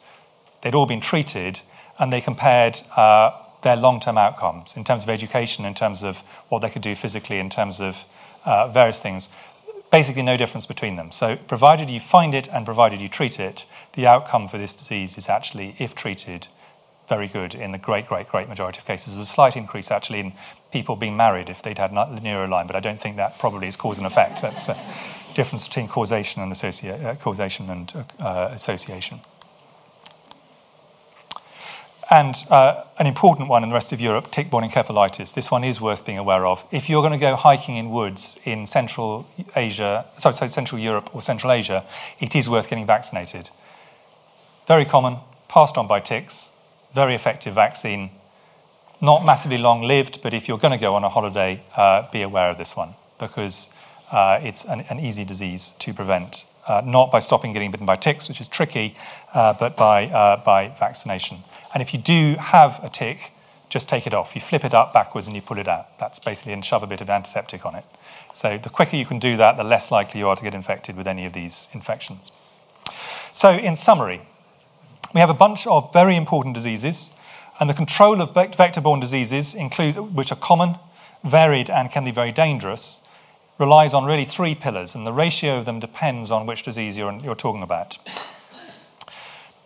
[0.62, 1.60] They'd all been treated,
[1.98, 3.32] and they compared uh,
[3.62, 6.94] their long term outcomes in terms of education, in terms of what they could do
[6.94, 8.04] physically, in terms of
[8.44, 9.28] uh, various things.
[9.90, 11.10] Basically, no difference between them.
[11.10, 15.18] So, provided you find it and provided you treat it, the outcome for this disease
[15.18, 16.48] is actually, if treated,
[17.08, 19.14] very good in the great, great, great majority of cases.
[19.14, 20.32] There's a slight increase actually in
[20.72, 23.98] people being married if they'd had neurolyme, but I don't think that probably is cause
[23.98, 24.42] and effect.
[24.42, 24.78] That's a
[25.34, 29.20] difference between causation and, uh, causation and uh, association.
[32.12, 35.32] And uh, an important one in the rest of Europe, tick-borne encephalitis.
[35.32, 36.64] This one is worth being aware of.
[36.72, 41.14] If you're going to go hiking in woods in Central Asia, sorry, so Central Europe
[41.14, 41.86] or Central Asia,
[42.18, 43.50] it is worth getting vaccinated.
[44.70, 45.16] Very common,
[45.48, 46.52] passed on by ticks,
[46.94, 48.10] very effective vaccine.
[49.00, 52.50] Not massively long-lived, but if you're going to go on a holiday, uh, be aware
[52.50, 53.74] of this one because
[54.12, 57.96] uh, it's an, an easy disease to prevent uh, not by stopping getting bitten by
[57.96, 58.94] ticks, which is tricky,
[59.34, 61.38] uh, but by, uh, by vaccination.
[61.74, 63.32] And if you do have a tick,
[63.70, 64.36] just take it off.
[64.36, 65.98] You flip it up backwards and you pull it out.
[65.98, 67.84] That's basically and shove a bit of antiseptic on it.
[68.34, 70.96] So the quicker you can do that, the less likely you are to get infected
[70.96, 72.30] with any of these infections.
[73.32, 74.22] So, in summary,
[75.14, 77.16] we have a bunch of very important diseases,
[77.58, 80.76] and the control of vector borne diseases, which are common,
[81.24, 83.04] varied, and can be very dangerous,
[83.58, 87.12] relies on really three pillars, and the ratio of them depends on which disease you're,
[87.18, 87.98] you're talking about.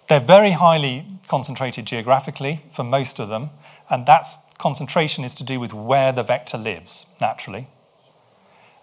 [0.08, 3.50] They're very highly concentrated geographically for most of them,
[3.88, 4.26] and that
[4.58, 7.68] concentration is to do with where the vector lives naturally.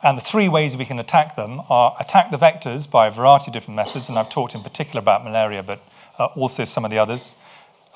[0.04, 3.48] And the three ways we can attack them are attack the vectors by a variety
[3.48, 5.80] of different methods, and I've talked in particular about malaria, but
[6.28, 7.36] also some of the others.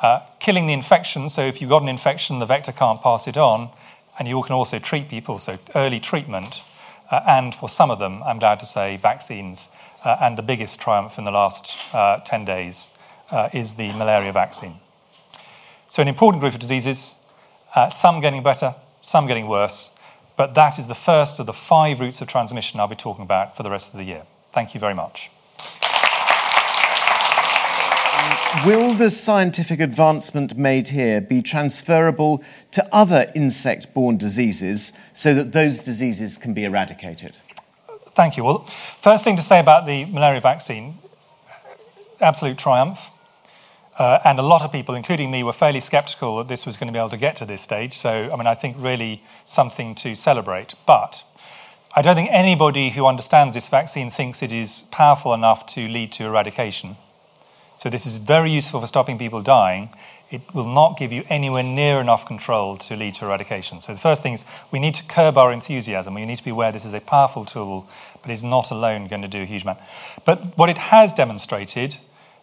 [0.01, 3.37] Uh, killing the infection, so if you've got an infection, the vector can't pass it
[3.37, 3.69] on,
[4.19, 6.61] and you can also treat people, so early treatment.
[7.09, 9.69] Uh, and for some of them, I'm glad to say, vaccines.
[10.03, 12.95] Uh, and the biggest triumph in the last uh, 10 days
[13.31, 14.75] uh, is the malaria vaccine.
[15.89, 17.15] So, an important group of diseases,
[17.73, 19.95] uh, some getting better, some getting worse,
[20.37, 23.55] but that is the first of the five routes of transmission I'll be talking about
[23.55, 24.23] for the rest of the year.
[24.51, 25.31] Thank you very much.
[28.63, 35.51] Will the scientific advancement made here be transferable to other insect borne diseases so that
[35.51, 37.33] those diseases can be eradicated?
[38.13, 38.45] Thank you.
[38.45, 38.59] Well,
[39.01, 40.99] first thing to say about the malaria vaccine
[42.21, 43.11] absolute triumph.
[43.97, 46.87] Uh, and a lot of people, including me, were fairly skeptical that this was going
[46.87, 47.93] to be able to get to this stage.
[47.93, 50.73] So, I mean, I think really something to celebrate.
[50.85, 51.23] But
[51.95, 56.11] I don't think anybody who understands this vaccine thinks it is powerful enough to lead
[56.13, 56.97] to eradication.
[57.75, 59.89] So, this is very useful for stopping people dying.
[60.31, 63.79] it will not give you anywhere near enough control to lead to eradication.
[63.79, 66.13] So the first thing is we need to curb our enthusiasm.
[66.13, 67.87] We need to be aware this is a powerful tool,
[68.21, 69.79] but it's not alone going to do a huge amount.
[70.25, 71.97] But what it has demonstrated,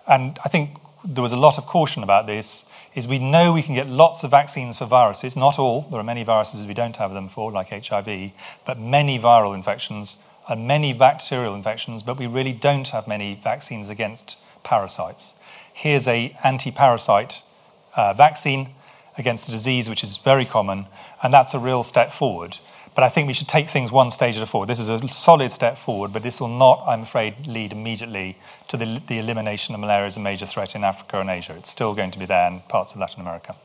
[0.06, 3.62] and I think there was a lot of caution about this, is we know we
[3.62, 5.34] can get lots of vaccines for viruses.
[5.34, 5.82] Not all.
[5.90, 8.32] There are many viruses we don't have them for, like HIV,
[8.64, 13.88] but many viral infections and many bacterial infections, but we really don't have many vaccines
[13.90, 15.34] against parasites.
[15.72, 17.42] Here's a anti-parasite
[17.96, 18.70] uh, vaccine
[19.18, 20.86] against a disease which is very common,
[21.22, 22.58] and that's a real step forward.
[22.94, 24.68] But I think we should take things one stage at a forward.
[24.68, 28.36] This is a solid step forward, but this will not, I'm afraid, lead immediately
[28.68, 31.54] to the, the elimination of malaria as a major threat in Africa and Asia.
[31.56, 33.56] It's still going to be there in parts of Latin America.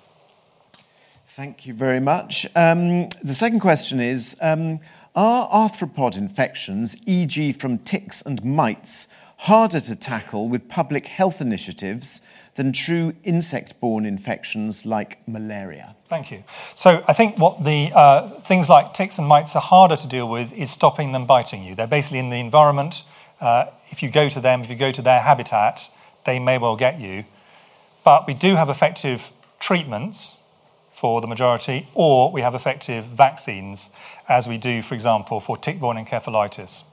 [1.27, 2.47] Thank you very much.
[2.55, 4.79] Um, the second question is um,
[5.13, 12.21] Are arthropod infections, e.g., from ticks and mites, harder to tackle with public health initiatives
[12.55, 15.95] than true insect borne infections like malaria?
[16.07, 16.43] Thank you.
[16.73, 20.27] So I think what the uh, things like ticks and mites are harder to deal
[20.27, 21.75] with is stopping them biting you.
[21.75, 23.03] They're basically in the environment.
[23.39, 25.89] Uh, if you go to them, if you go to their habitat,
[26.25, 27.25] they may well get you.
[28.03, 30.43] But we do have effective treatments
[30.91, 33.91] for the majority, or we have effective vaccines,
[34.27, 36.83] as we do, for example, for tick-borne encephalitis.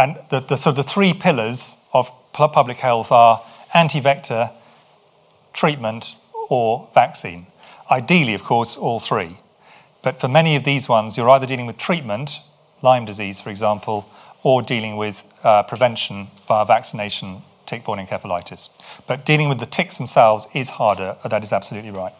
[0.00, 3.42] And the, the, so the three pillars of public health are
[3.74, 4.50] anti-vector,
[5.52, 6.14] treatment,
[6.48, 7.46] or vaccine.
[7.90, 9.36] Ideally, of course, all three.
[10.02, 12.38] But for many of these ones, you're either dealing with treatment,
[12.80, 14.08] Lyme disease, for example,
[14.42, 18.70] or dealing with uh, prevention via vaccination, tick-borne encephalitis.
[19.06, 21.16] But dealing with the ticks themselves is harder.
[21.28, 22.14] That is absolutely right.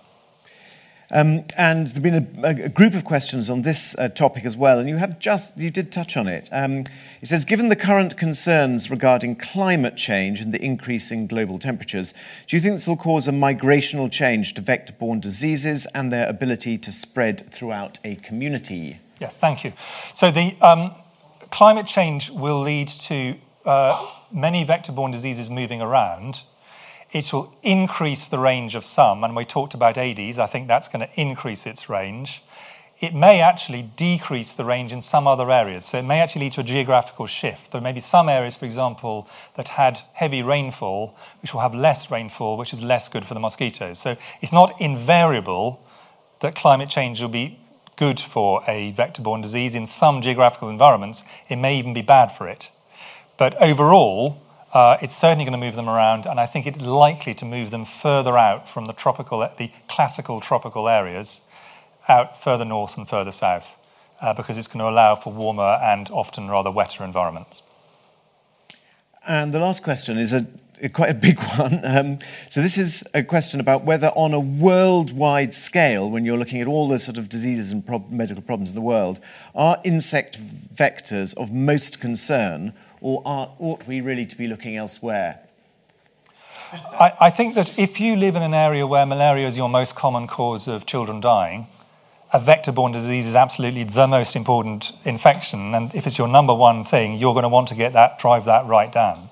[1.12, 4.78] Um, and there've been a, a, group of questions on this uh, topic as well,
[4.78, 6.48] and you have just you did touch on it.
[6.52, 6.84] Um,
[7.20, 12.14] it says, given the current concerns regarding climate change and the increase in global temperatures,
[12.46, 16.78] do you think this will cause a migrational change to vector-borne diseases and their ability
[16.78, 19.00] to spread throughout a community?
[19.18, 19.72] Yes, thank you.
[20.14, 20.94] So the um,
[21.50, 23.34] climate change will lead to
[23.64, 26.42] uh, many vector-borne diseases moving around
[27.12, 30.88] it will increase the range of some, and we talked about Aedes, I think that's
[30.88, 32.42] going to increase its range.
[33.00, 35.86] It may actually decrease the range in some other areas.
[35.86, 37.72] So it may actually lead to a geographical shift.
[37.72, 42.10] There may be some areas, for example, that had heavy rainfall, which will have less
[42.10, 43.98] rainfall, which is less good for the mosquitoes.
[43.98, 45.82] So it's not invariable
[46.40, 47.58] that climate change will be
[47.96, 49.74] good for a vector borne disease.
[49.74, 52.70] In some geographical environments, it may even be bad for it.
[53.38, 54.42] But overall,
[54.72, 57.70] uh, it's certainly going to move them around, and I think it's likely to move
[57.70, 61.42] them further out from the tropical, the classical tropical areas,
[62.08, 63.76] out further north and further south,
[64.20, 67.62] uh, because it's going to allow for warmer and often rather wetter environments.
[69.26, 70.46] And the last question is a,
[70.80, 71.84] a quite a big one.
[71.84, 72.18] Um,
[72.48, 76.68] so this is a question about whether, on a worldwide scale, when you're looking at
[76.68, 79.18] all the sort of diseases and prob- medical problems in the world,
[79.54, 82.72] are insect vectors of most concern?
[83.00, 85.40] Or are, ought we really to be looking elsewhere?
[86.72, 89.96] I, I, think that if you live in an area where malaria is your most
[89.96, 91.66] common cause of children dying,
[92.32, 95.74] a vector borne disease is absolutely the most important infection.
[95.74, 98.44] And if it's your number one thing, you're going to want to get that, drive
[98.44, 99.30] that right down.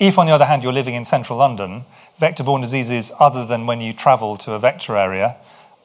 [0.00, 1.84] If, on the other hand, you're living in central London,
[2.18, 5.36] vector borne diseases, other than when you travel to a vector area,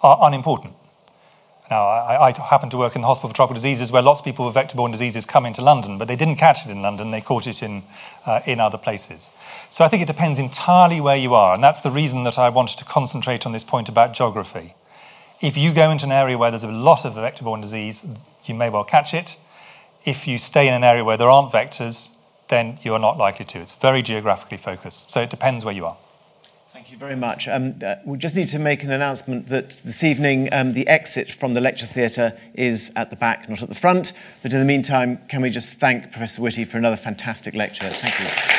[0.01, 0.73] are unimportant.
[1.69, 4.25] Now, I, I, happen to work in the Hospital for Tropical Diseases where lots of
[4.25, 7.11] people with vector borne diseases come into London, but they didn't catch it in London,
[7.11, 7.83] they caught it in,
[8.25, 9.29] uh, in other places.
[9.69, 12.49] So I think it depends entirely where you are, and that's the reason that I
[12.49, 14.73] wanted to concentrate on this point about geography.
[15.41, 18.05] If you go into an area where there's a lot of vector borne disease,
[18.45, 19.37] you may well catch it.
[20.05, 22.15] If you stay in an area where there aren't vectors,
[22.47, 23.59] then you are not likely to.
[23.59, 25.97] It's very geographically focused, so it depends where you are.
[26.99, 27.47] You very much.
[27.47, 31.31] Um, uh, we just need to make an announcement that this evening um, the exit
[31.31, 34.11] from the lecture theatre is at the back, not at the front.
[34.43, 37.87] But in the meantime, can we just thank Professor Whitty for another fantastic lecture?
[37.87, 38.58] Thank you.